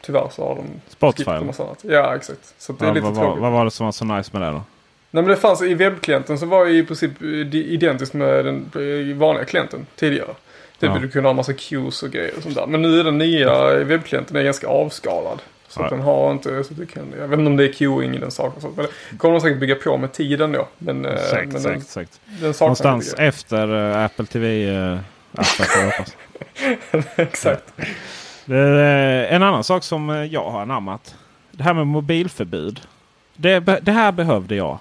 [0.00, 1.46] tyvärr så har de Spotify, skippat en eller?
[1.46, 1.78] massa annat.
[1.82, 2.54] Ja, exakt.
[2.58, 3.42] Så det är Ja, lite vad, tråkigt.
[3.42, 4.62] vad var det som var så nice med det då?
[5.10, 9.16] Nej men det fanns i webbklienten så var i princip eh, identiskt med den eh,
[9.16, 10.34] vanliga klienten tidigare.
[10.80, 10.98] Typ Ja.
[10.98, 12.66] du kunde ha massa queues och grejer och sånt där.
[12.66, 15.38] Men nu är den nya webbklienten är ganska avskalad.
[15.68, 15.96] Så att Ja.
[15.96, 18.30] den har inte, så du kan, jag vet inte om det är queuing i den
[18.30, 18.60] saken.
[18.60, 20.68] sånt, Men det kommer de säkert bygga på med tiden då.
[20.78, 22.12] Men, eh, Säkert, men säkert, säkert.
[22.24, 23.68] Den, den saknar Någonstans efter
[24.04, 24.70] Apple TV
[25.32, 26.16] appen får jag hoppas.
[26.90, 27.04] grejer.
[27.16, 27.72] Exakt.
[28.48, 31.14] Eh, en annan sak som eh, jag har anammat.
[31.52, 32.80] Det här med mobilförbud.
[33.36, 34.78] Det, det här behövde jag.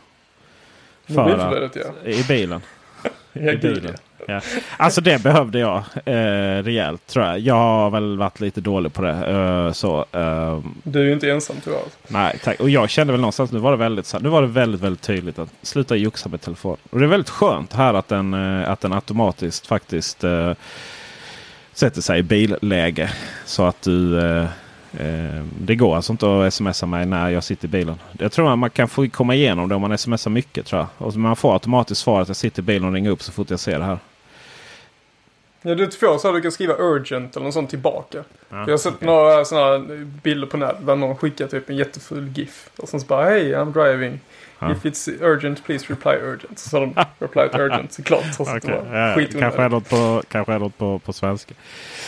[1.07, 2.09] För att, Mobilförbudet ja.
[2.11, 2.61] I bilen.
[3.33, 3.95] I bilen.
[4.27, 4.41] Ja.
[4.77, 7.39] Alltså det behövde jag eh, rejält tror jag.
[7.39, 9.11] Jag har väl varit lite dålig på det.
[9.31, 11.79] eh, så, eh, Du är ju inte ensam tyvärr.
[12.07, 12.59] nej, tack.
[12.59, 15.39] Och jag kände väl någonstans nu var det väldigt, nu var det väldigt, väldigt tydligt
[15.39, 16.77] att sluta joxa med telefon.
[16.89, 20.53] Och det är väldigt skönt här att den, eh, att den automatiskt faktiskt eh,
[21.73, 23.09] sätter sig i billäge.
[23.45, 24.21] Så att du...
[24.99, 27.95] Eh, eh, det går alltså inte att smsa mig när jag sitter i bilen.
[28.19, 30.65] Jag tror att man kan få komma igenom det om man smsar mycket.
[30.65, 31.07] tror jag.
[31.07, 33.49] Och man får automatiskt svar att jag sitter i bilen och ringer upp så fort
[33.49, 33.99] jag ser det här.
[35.61, 38.23] Ja, du får så att du kan skriva urgent eller något sånt tillbaka.
[38.49, 39.05] Ja, jag har sett okej.
[39.05, 39.85] några sådana
[40.23, 42.69] bilder på nätet där någon skickar typ en jätteful GIF.
[42.77, 44.19] Och sen så bara hej, I'm driving.
[44.59, 44.71] Ja.
[44.71, 46.59] If it's urgent, please reply urgent.
[46.59, 48.35] Så de replied urgent såklart.
[48.35, 49.39] Trots att det var ja, ja.
[49.39, 51.53] kanske är något på, kanske är något på, på svenska.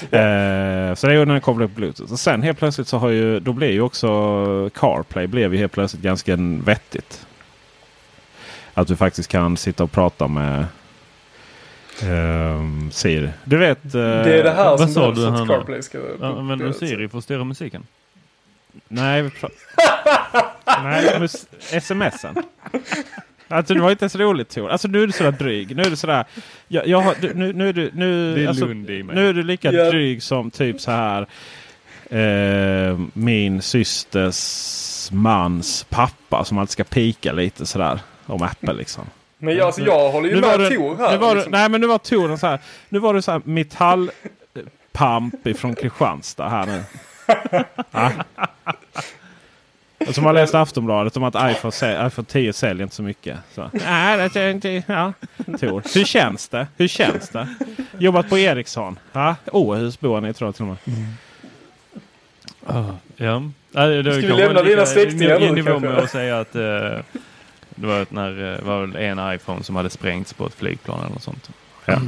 [0.01, 2.11] Eh, så det är ju när den kopplar upp Bluetooth.
[2.13, 4.07] Och sen helt plötsligt så har ju, då blir ju också
[4.69, 7.27] CarPlay blev ju helt plötsligt ganska vettigt.
[8.73, 10.65] Att du faktiskt kan sitta och prata med
[12.03, 13.29] ehm, Siri.
[13.43, 13.85] Du vet...
[13.85, 15.47] eh, Det är det här vad som behövs att?
[15.47, 15.99] CarPlay ska...
[16.21, 17.83] Använder du Siri för att styra musiken?
[18.87, 19.29] Nej, vi
[20.83, 21.27] Nej,
[21.81, 22.35] smsen.
[23.49, 24.69] Alltså det var inte så roligt Tor.
[24.69, 25.75] Alltså nu är du sådär dryg.
[25.75, 26.25] Nu är du sådär.
[26.67, 27.91] Jag, jag har, du- nu, nu är du...
[27.93, 29.15] Nu, Det är alltså, Lund i mig.
[29.15, 29.89] Nu är du lika Ja.
[29.89, 31.27] dryg som typ så här.
[32.09, 37.99] Eh, min systers mans pappa som alltid ska pika lite sådär.
[38.25, 39.03] Om Apple liksom.
[39.37, 41.11] Men jag, alltså, jag håller ju Nu var med du, Tor här.
[41.11, 41.51] nu var du, liksom.
[41.51, 42.59] nej men nu var Tor så här.
[42.89, 46.83] Nu var du så här metallpamp ifrån Kristianstad här nu.
[50.07, 53.37] Och som har läst Aftonbladet om att iPhone, iPhone 10 säljer inte så mycket.
[53.55, 53.69] Så.
[53.73, 54.83] Nej, det är inte...
[54.87, 55.13] Ja.
[55.59, 55.95] Tor.
[55.95, 56.67] Hur känns det?
[56.77, 57.47] Hur känns det?
[57.97, 58.99] Jobbat på Ericsson.
[59.13, 59.35] Ja.
[59.51, 60.77] Åhus bor ni tror jag till och med.
[63.17, 63.49] Ja.
[63.71, 66.61] Ja, det, det Ska vi lämna dina släktingar nu, nivå med att säga att eh,
[67.75, 70.99] det var, ett när, eh, var väl en iPhone som hade sprängts på ett flygplan
[70.99, 71.49] eller något sånt.
[71.85, 72.01] Ja.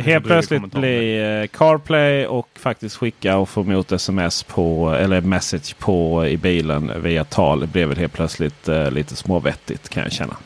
[0.00, 5.20] Helt det plötsligt blir eh, CarPlay och faktiskt skicka och få emot sms på eller
[5.20, 10.12] message på i bilen via tal blev väl helt plötsligt eh, lite småvettigt kan jag
[10.12, 10.36] känna.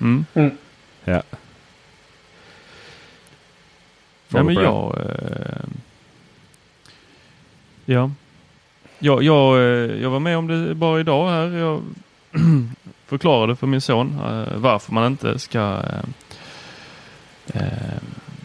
[0.00, 0.24] Mm.
[1.04, 1.22] Ja.
[4.28, 4.62] Ja, men det?
[4.62, 4.98] jag...
[4.98, 5.66] Eh,
[7.84, 8.10] ja.
[8.98, 11.58] Jag, jag, eh, jag var med om det bara idag här.
[11.58, 11.82] Jag
[13.06, 16.04] förklarade för min son eh, varför man inte ska eh,
[17.62, 18.02] eh,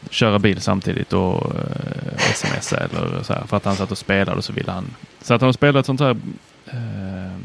[0.09, 3.43] köra bil samtidigt och eh, smsa eller så här.
[3.47, 4.85] För att han satt och spelade och så ville han.
[5.21, 6.17] Så att han spelade ett sånt här
[6.65, 7.37] eh,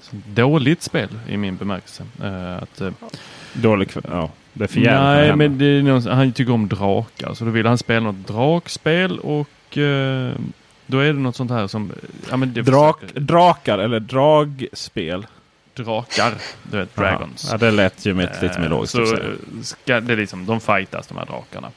[0.00, 2.02] sånt dåligt spel i min bemärkelse.
[2.22, 2.90] Eh, att, eh,
[3.52, 3.90] Dålig.
[4.10, 7.34] Ja, det är för Nej, men det är någon, han tycker om drakar.
[7.34, 10.32] Så då vill han spela något drakspel och eh,
[10.86, 11.92] då är det något sånt här som...
[12.30, 15.26] Ja, men det Drak, försöker- drakar eller dragspel.
[15.74, 16.34] Drakar.
[16.62, 17.48] Du vet, dragons.
[17.50, 18.92] Ja, det lät ju lite, lite mer Eh, logiskt.
[18.92, 19.20] Så eh,
[19.62, 21.70] ska, det är liksom, de fightas de här drakarna.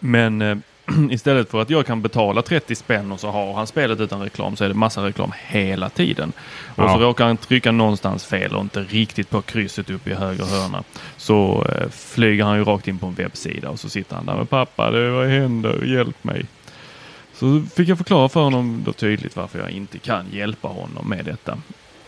[0.00, 0.56] Men eh,
[1.10, 4.56] istället för att jag kan betala 30 spänn och så har han spelet utan reklam
[4.56, 6.32] så är det massa reklam hela tiden.
[6.76, 6.92] Och Ja.
[6.94, 10.84] så råkar han trycka någonstans fel och inte riktigt på krysset uppe i höger hörna.
[11.16, 14.36] Så eh, flyger han ju rakt in på en webbsida och så sitter han där
[14.36, 15.84] med pappa, det, vad händer?
[15.84, 16.44] Hjälp mig.
[17.34, 21.24] Så fick jag förklara för honom då tydligt varför jag inte kan hjälpa honom med
[21.24, 21.58] detta.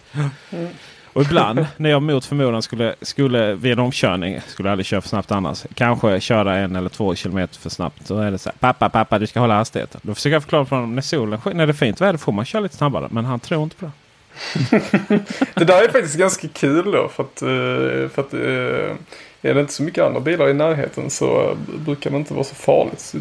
[1.13, 5.01] och ibland när jag mot förmodan skulle, skulle vid en omkörning, skulle jag aldrig köra
[5.01, 5.65] för snabbt annars.
[5.75, 8.07] Kanske köra en eller två kilometer för snabbt.
[8.07, 10.01] Så är det så här, pappa, pappa du ska hålla hastigheten.
[10.05, 12.33] Då försöker jag förklara för honom, när solen skiner, när det är fint väder får
[12.33, 13.09] man köra lite snabbare.
[13.11, 13.93] Men han tror inte på det.
[15.55, 17.09] Det där är faktiskt ganska kul då.
[17.09, 18.97] För att, eh, för att eh,
[19.43, 22.55] är det inte så mycket andra bilar i närheten så brukar det inte vara så
[22.55, 23.01] farligt.
[23.01, 23.19] Så,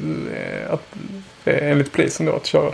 [0.70, 0.96] att,
[1.46, 2.72] eh, enligt polisen då att köra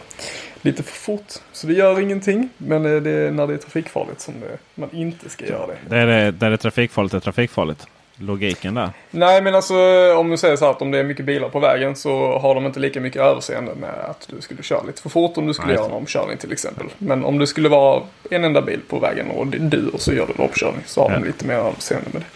[0.61, 1.33] lite för fort.
[1.51, 2.49] Så det gör ingenting.
[2.57, 5.95] Men eh, det är när det är trafikfarligt som det, man inte ska göra det.
[5.95, 7.87] Där är, där är trafikfarligt är trafikfarligt.
[8.19, 8.89] Logiken där.
[9.11, 9.75] Nej men alltså
[10.17, 12.55] om du säger så här att om det är mycket bilar på vägen så har
[12.55, 15.53] de inte lika mycket överseende med att du skulle köra lite för fort om du
[15.53, 15.75] skulle Nej.
[15.75, 16.85] göra en omkörning till exempel.
[16.97, 20.01] Men om det skulle vara en enda bil på vägen och det är du och
[20.01, 21.19] så gör du en omkörning så har Ja.
[21.19, 22.27] de lite mer överseende med det.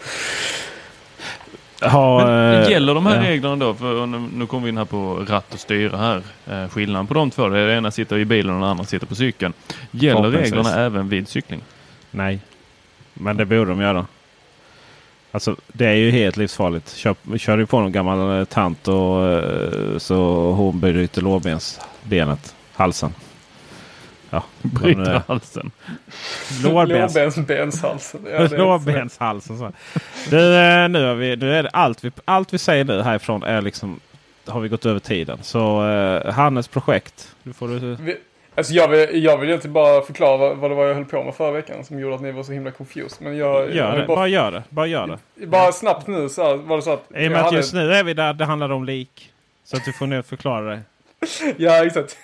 [1.82, 3.30] Ha, Men eh, gäller de här ja.
[3.30, 3.74] reglerna då?
[3.74, 6.22] För nu, nu kommer vi in här på ratt och styra här.
[6.50, 9.14] Eh, skillnaden på de två, det ena sitter i bilen och den andra sitter på
[9.14, 9.52] cykeln.
[9.90, 11.60] Gäller reglerna även vid cykling?
[12.10, 12.40] Nej.
[13.14, 14.06] Men det borde de göra.
[15.32, 16.96] Alltså det är ju helt livsfarligt.
[16.96, 22.54] Kör, kör du på någon gammal eh, tant och eh, så hon bryter lårbensbenet.
[22.74, 23.14] Halsen.
[24.32, 25.70] Ja, Bryter halsen.
[26.64, 27.14] Lårbens.
[28.32, 29.58] Ja, lårbenshalsen.
[29.58, 29.72] Så.
[30.30, 33.42] Du, eh, nu, har vi, nu är det allt, vi, allt vi säger nu härifrån
[33.42, 34.00] är liksom
[34.46, 35.38] har vi gått över tiden.
[35.42, 37.34] Så eh, Hannes projekt.
[37.42, 38.16] Nu får du, Vi-
[38.54, 41.24] Alltså jag vill, jag vill egentligen bara förklara vad, vad det var jag höll på
[41.24, 43.18] med förra veckan som gjorde att ni var så himla confused.
[43.20, 44.06] Men jag, jag gör vill det.
[44.06, 44.62] bara, Bara gör det.
[44.68, 45.46] Bara gör det.
[45.46, 47.04] bara snabbt nu så här, var det så att...
[47.10, 49.30] I och jag med att hade- just nu är vi där det handlar om lik.
[49.64, 50.80] Så att du får nu förklara det.
[51.56, 52.16] Ja, exakt.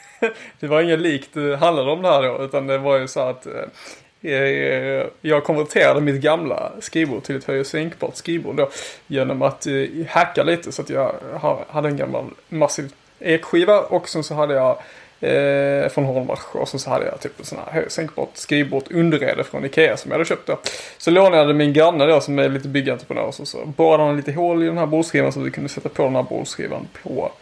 [0.60, 3.20] Det var inget likt det handlade om det här då, utan det var ju så
[3.20, 8.70] att eh, eh jag konverterade mitt gamla skrivbord till ett höj och sänkbart skrivbord då.
[9.06, 14.08] Genom att eh, hacka lite så att jag har, hade en gammal massiv ekskiva och
[14.08, 14.78] sen så hade jag
[15.20, 18.30] eh, från Hornbach och sen så hade jag typ en sån här höj och sänkbart
[18.34, 20.58] skrivbord underrede från Ikea som jag hade köpt då.
[20.98, 24.32] Så lånade jag min granne då som är lite byggentreprenör så, så borrade han lite
[24.32, 27.32] hål i den här bordsskivan så att vi kunde sätta på den här bordsskivan på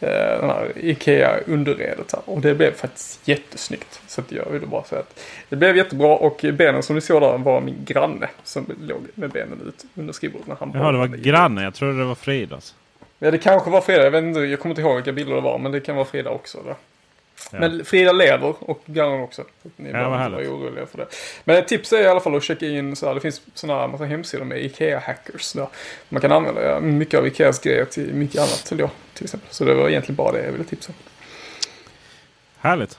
[0.00, 2.22] den här Ikea underredet här.
[2.24, 4.00] Och det blev faktiskt jättesnyggt.
[4.06, 7.22] Så att jag ville bara säga att det blev jättebra och benen som ni såg
[7.22, 10.98] där var min granne som låg med benen ut under skrivbordet när han Jaha, det
[10.98, 11.64] var grannen.
[11.64, 12.74] Jag trodde det var Fridas.
[13.18, 14.04] Ja, det kanske var Frida.
[14.04, 16.06] Jag, vet inte, jag kommer inte ihåg vilka bilder det var, men det kan vara
[16.06, 16.58] Frida också.
[16.66, 16.74] Då.
[17.50, 17.58] Ja.
[17.58, 19.44] Men Frida lever och grannen också.
[19.76, 20.48] Ni Ja, vad inte vara härligt.
[20.48, 21.06] oroliga för det.
[21.44, 23.14] Men ett tips är i alla fall att checka in så här.
[23.14, 25.54] Det finns sådana här massa hemsidor med Ikea-hackers.
[25.56, 25.66] Där
[26.08, 29.48] man kan använda mycket av Ikeas grejer till mycket annat till, till exempel.
[29.52, 30.94] Så det var egentligen bara det jag ville tipsa om.
[32.58, 32.98] Härligt.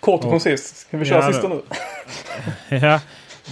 [0.00, 0.76] Kort och Och- koncist.
[0.76, 1.62] Ska vi köra Ja, sista nu?
[2.78, 3.00] Ja,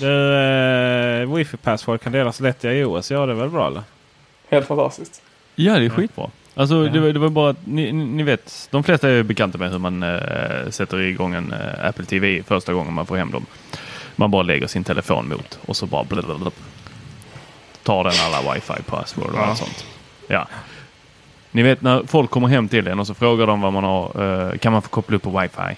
[0.01, 0.07] du,
[0.37, 3.11] eh, wifi-password kan delas lätt i iOS.
[3.11, 3.83] Ja, det är väl bra eller?
[4.49, 5.23] Helt fantastiskt.
[5.55, 6.31] Ja, det är skitbra.
[6.59, 9.71] Alltså det, var, det var bara att ni, ni vet, de flesta är bekanta med
[9.71, 13.47] hur man eh, sätter igång en eh, Apple TV första gången man får hem dem.
[14.17, 16.51] Man bara lägger sin telefon mot och så bara blablabla.
[17.83, 19.45] tar den alla wifi password och Ja.
[19.45, 19.87] allt sånt.
[20.29, 20.49] Ja.
[21.51, 24.23] Ni vet när folk kommer hem till en och så frågar de vad man har,
[24.53, 25.77] eh, kan man få koppla upp på wifi?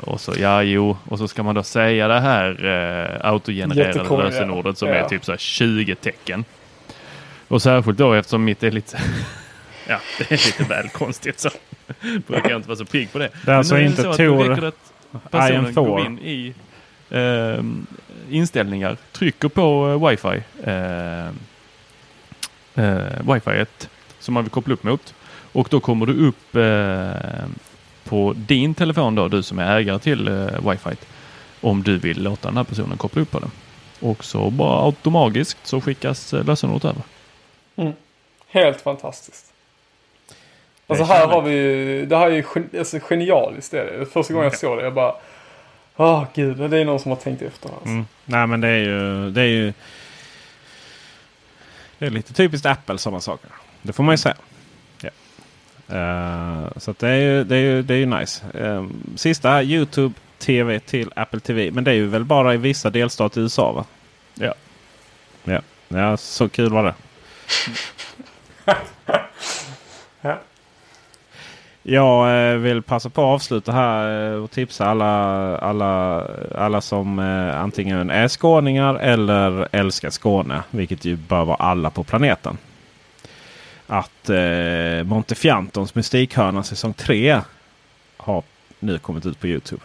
[0.00, 4.88] Och så ja, jo, och så ska man då säga det här autogenererade lösenordet som
[4.88, 4.94] Ja.
[4.94, 6.44] är typ så här 20 tecken.
[7.48, 9.00] Och särskilt då eftersom mitt är lite
[9.88, 11.50] Ja, det är lite väl konstigt så.
[12.26, 13.30] Brukar jag inte vara så pigg på det.
[13.44, 16.54] Det är alltså inte så att Tor- det att Personen går in i
[17.10, 17.86] ehm,
[18.30, 20.42] inställningar, trycker på uh, wifi.
[20.66, 21.28] Uh,
[22.84, 23.64] uh, wifi
[24.18, 25.14] som man vill koppla upp mot.
[25.52, 27.48] Och då kommer du upp eh,
[28.04, 30.96] på din telefon då, du som är ägare till uh, wifi.
[31.60, 33.50] Om du vill låta den här personen koppla upp på den.
[34.00, 37.02] Och så bara automatiskt så skickas uh, lösenordet över.
[38.48, 39.52] Helt fantastiskt.
[40.86, 43.74] Alltså här har vi ju, det här är ju gen, alltså, genialiskt.
[43.74, 44.06] Är det.
[44.06, 45.14] Första gången jag såg det, jag bara,
[45.96, 47.68] åh gud, det är någon som har tänkt efter.
[47.68, 47.88] Alltså.
[47.88, 48.06] Mm.
[48.24, 49.30] Nej, men det är ju...
[49.30, 49.72] Det är ju
[51.98, 53.50] det är lite typiskt Apple sådana saker.
[53.82, 54.36] Det får man ju säga.
[55.00, 55.10] Ja.
[55.96, 58.44] Eh, så det är ju, det är ju, det är ju nice.
[58.60, 61.70] Uh, sista YouTube TV till Apple TV.
[61.70, 63.84] Men det är ju väl bara i vissa delstater i USA va?
[64.34, 64.54] Ja.
[65.44, 66.94] Ja, ja så kul var det.
[70.20, 70.38] Ja.
[71.88, 75.06] Jag eh, vill passa på att avsluta här eh, och tipsa alla,
[75.58, 76.22] alla,
[76.54, 80.62] alla som eh, antingen är skåningar eller älskar Skåne.
[80.70, 82.58] Vilket ju bör vara alla på planeten.
[83.86, 87.40] Att eh, Montefiantons Mystikhörna säsong 3
[88.16, 88.42] har
[88.78, 89.82] nu kommit ut på Youtube.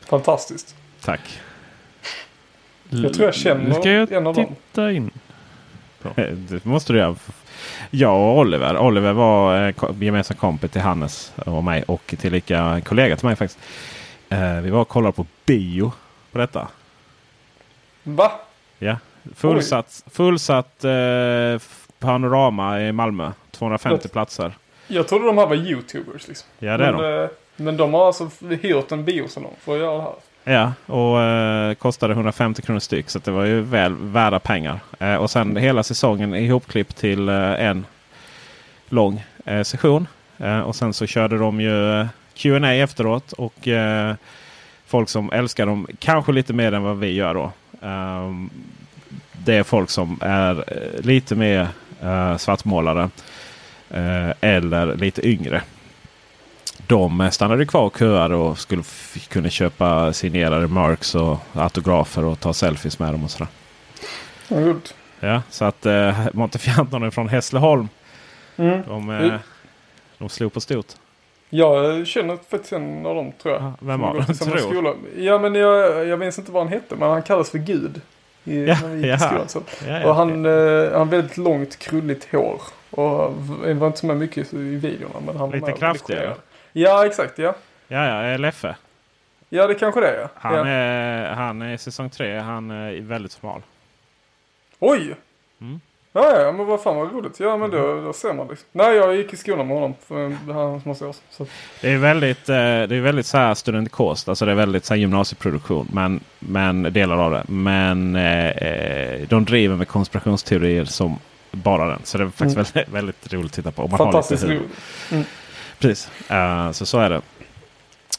[0.00, 0.74] Fantastiskt.
[1.00, 1.40] Tack.
[2.90, 4.46] Jag tror jag känner Nu ska jag en av dem.
[4.46, 5.10] titta in.
[6.48, 7.16] Det måste du göra.
[7.90, 8.78] Jag och Oliver.
[8.78, 13.36] Oliver var eh, gemensam kompis till Hannes och mig och tillika en kollega till mig
[13.36, 13.58] faktiskt.
[14.28, 15.92] Eh, vi var och kollade på bio
[16.32, 16.68] på detta.
[18.02, 18.32] Va?
[18.78, 18.96] Ja.
[19.34, 20.90] Fullsatt, fullsatt eh,
[21.98, 23.32] panorama i Malmö.
[23.50, 24.12] 250 Rätt.
[24.12, 24.52] platser.
[24.86, 26.48] Jag trodde de här var YouTubers liksom.
[26.58, 27.22] Ja det är men, de.
[27.24, 28.30] eh, men de har alltså
[28.60, 30.12] hyrt en biosalong för att göra det här.
[30.44, 33.10] Ja, och eh, kostade 150 kronor styck.
[33.10, 34.80] Så det var ju väl värda pengar.
[34.98, 37.86] Eh, och sen hela säsongen ihopklippt till eh, en
[38.88, 40.06] lång eh, session.
[40.38, 43.32] Eh, och sen så körde de ju eh, Q&A efteråt.
[43.32, 43.68] Och
[44.86, 47.52] folk som älskar dem kanske lite mer än vad vi gör då.
[47.82, 48.50] Ehm,
[49.32, 50.64] det är folk som är
[51.02, 51.68] lite mer
[52.38, 53.10] svartmålade.
[54.40, 55.62] Eller lite yngre.
[56.90, 58.82] De stannade kvar och köade och skulle
[59.28, 63.48] kunna köpa signerade marks och autografer och ta selfies med dem och sådär.
[64.48, 64.74] Ja.
[65.20, 67.88] Ja, så att eh, Montefianton är från Hässleholm.
[68.56, 68.82] Mm.
[68.88, 69.30] De, Mm.
[69.30, 69.34] eh,
[70.18, 70.86] de slog på stort.
[71.50, 73.62] Jag känner faktiskt en av dem tror jag.
[73.62, 74.32] Ja, vem var det?
[74.32, 74.72] i samma Tror.
[74.72, 74.94] skola.
[75.18, 78.00] Ja men jag, jag minns inte vad han hette men han kallas för Gud.
[78.44, 79.18] I, Ja, när vi gick i ja.
[79.18, 79.48] skolan.
[79.48, 79.62] Så.
[79.88, 82.60] Ja, ja, Och han, eh, han väldigt långt krulligt hår.
[82.90, 83.32] Och
[83.64, 86.34] det var inte så mycket i videorna men han var Lite och kraftigare.
[86.72, 87.54] Ja exakt ja.
[87.88, 88.76] Ja, ja, eh, Leffe.
[89.48, 90.28] Ja det kanske det är ja.
[90.34, 90.66] Han, ja.
[90.66, 92.38] är, han är i säsong tre.
[92.38, 93.62] Han är väldigt smal.
[94.78, 95.14] Oj!
[95.60, 95.80] Mm.
[96.12, 97.40] Ja, ja, men vad fan vad roligt.
[97.40, 98.66] Ja, men då, då ser man liksom.
[98.72, 101.46] Nej, jag gick i skolan med honom för hans massa år sedan.
[101.80, 104.28] Det är väldigt, eh, det är väldigt så här studentikost.
[104.28, 105.88] Alltså det är väldigt så här gymnasieproduktion.
[105.92, 107.44] Men, men delar av det.
[107.48, 111.18] Men eh, eh, de driver med konspirationsteorier som
[111.50, 112.00] bara den.
[112.04, 112.64] Så det är faktiskt Mm.
[112.74, 113.82] väldigt, väldigt roligt att titta på.
[113.82, 114.62] Om man Fantastiskt lite
[115.10, 115.24] humor.
[115.80, 117.20] Precis, Eh, så så är det.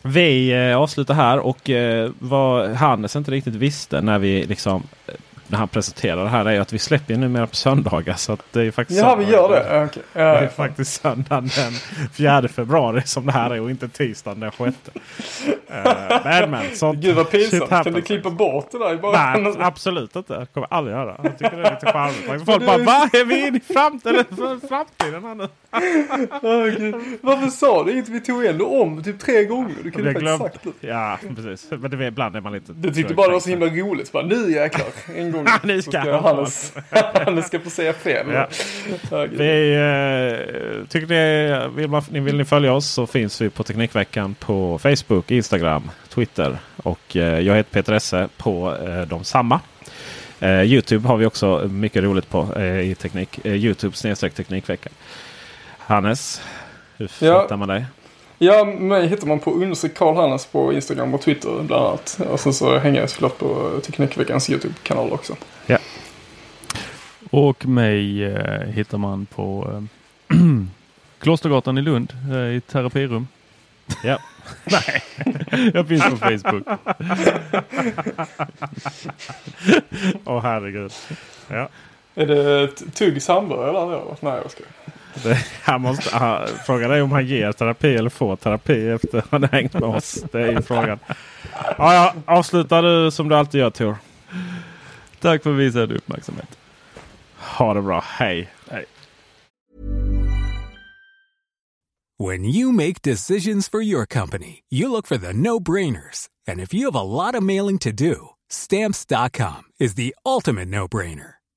[0.04, 4.84] Vi eh, avslutar här och uh, vad Hannes inte riktigt visste när vi liksom
[5.52, 8.14] när han presenterade det här är ju att vi släpper numera på söndagar.
[8.14, 9.76] Så att det är faktiskt Ja, vi gör det.
[9.76, 10.04] Ja, Okej.
[10.14, 11.74] Det Ja, är ja, faktiskt söndagen den
[12.14, 14.62] 4 februari som det här är och inte tisdagen den 6.
[14.62, 14.74] Uh,
[16.24, 17.70] men men, sånt Gud vad pinsamt.
[17.70, 19.44] Kan du klippa bort det där i början?
[19.44, 20.40] Nej, absolut inte.
[20.40, 21.16] Det kommer jag aldrig göra.
[21.24, 22.46] Jag tycker det är lite charmigt.
[22.46, 24.26] Folk bara, vad är vi inne i framtiden,
[24.70, 25.48] framtiden här nu?
[26.78, 26.96] Gud.
[27.22, 28.10] Varför sa du inget?
[28.10, 29.76] Vi tog ändå om typ tre gånger.
[29.84, 30.46] Du kunde faktiskt glömde.
[30.46, 30.88] sagt det.
[30.88, 31.68] Ja, precis.
[31.70, 32.74] Men det, ibland är man lite...
[32.74, 34.08] Du tyckte bara det var så himla roligt.
[34.08, 34.88] Så bara, nu jäklar.
[35.16, 35.46] En gång.
[35.64, 36.74] Nu ska ska han Hannes,
[37.26, 38.28] Hannes ska få säga fel.
[38.34, 38.48] Ja.
[39.12, 39.40] Gud.
[39.40, 44.36] Vi, eh, tycker det, vill, man, vill ni följa oss så finns vi på Teknikveckan
[44.40, 46.58] på Facebook, Instagram, Twitter.
[46.78, 49.60] Och eh, jag heter Peter Esse på eh, de samma.
[50.40, 53.46] Eh, Youtube har vi också mycket roligt på eh, i teknik.
[53.46, 54.94] Eh, Youtube snedstreck Teknikveckan.
[55.92, 56.42] Hannes,
[56.98, 57.42] hur Ja.
[57.42, 57.86] hittar man dig?
[58.38, 62.20] Ja, mig hittar man på understreck Karl Hannes på Instagram och Twitter bland annat.
[62.30, 65.36] Och sen så hänger jag såklart på Teknikveckans YouTube-kanal också.
[67.30, 69.70] Och mig eh, hittar man på
[70.30, 70.38] eh,
[71.20, 73.28] Klostergatan i Lund eh, i terapirum.
[74.04, 74.18] Ja.
[74.64, 75.04] Nej,
[75.74, 76.68] jag finns på Facebook.
[80.26, 80.94] Åh herregud.
[81.48, 81.70] Ja.
[82.16, 84.16] Är det Tuggs hamburgare där då?
[84.20, 84.64] Nej, jag ska.
[85.24, 89.32] Det, han måste, han, frågan är om han ger terapi eller får terapi efter att
[89.32, 90.24] han hängt med oss.
[90.32, 91.00] Det är ju frågan.
[91.78, 93.96] Ja, ja, avslutar du som du alltid gör Tor.
[95.20, 96.58] Tack för visad uppmärksamhet.
[97.38, 98.04] Ha det bra.
[98.08, 98.50] Hej.
[98.70, 98.86] Hej.
[102.20, 106.30] When you make decisions for your company, you look for the no brainers.
[106.48, 110.88] And if you have a lot of mailing to do, stamps.com is the ultimate no
[110.88, 111.41] brainer.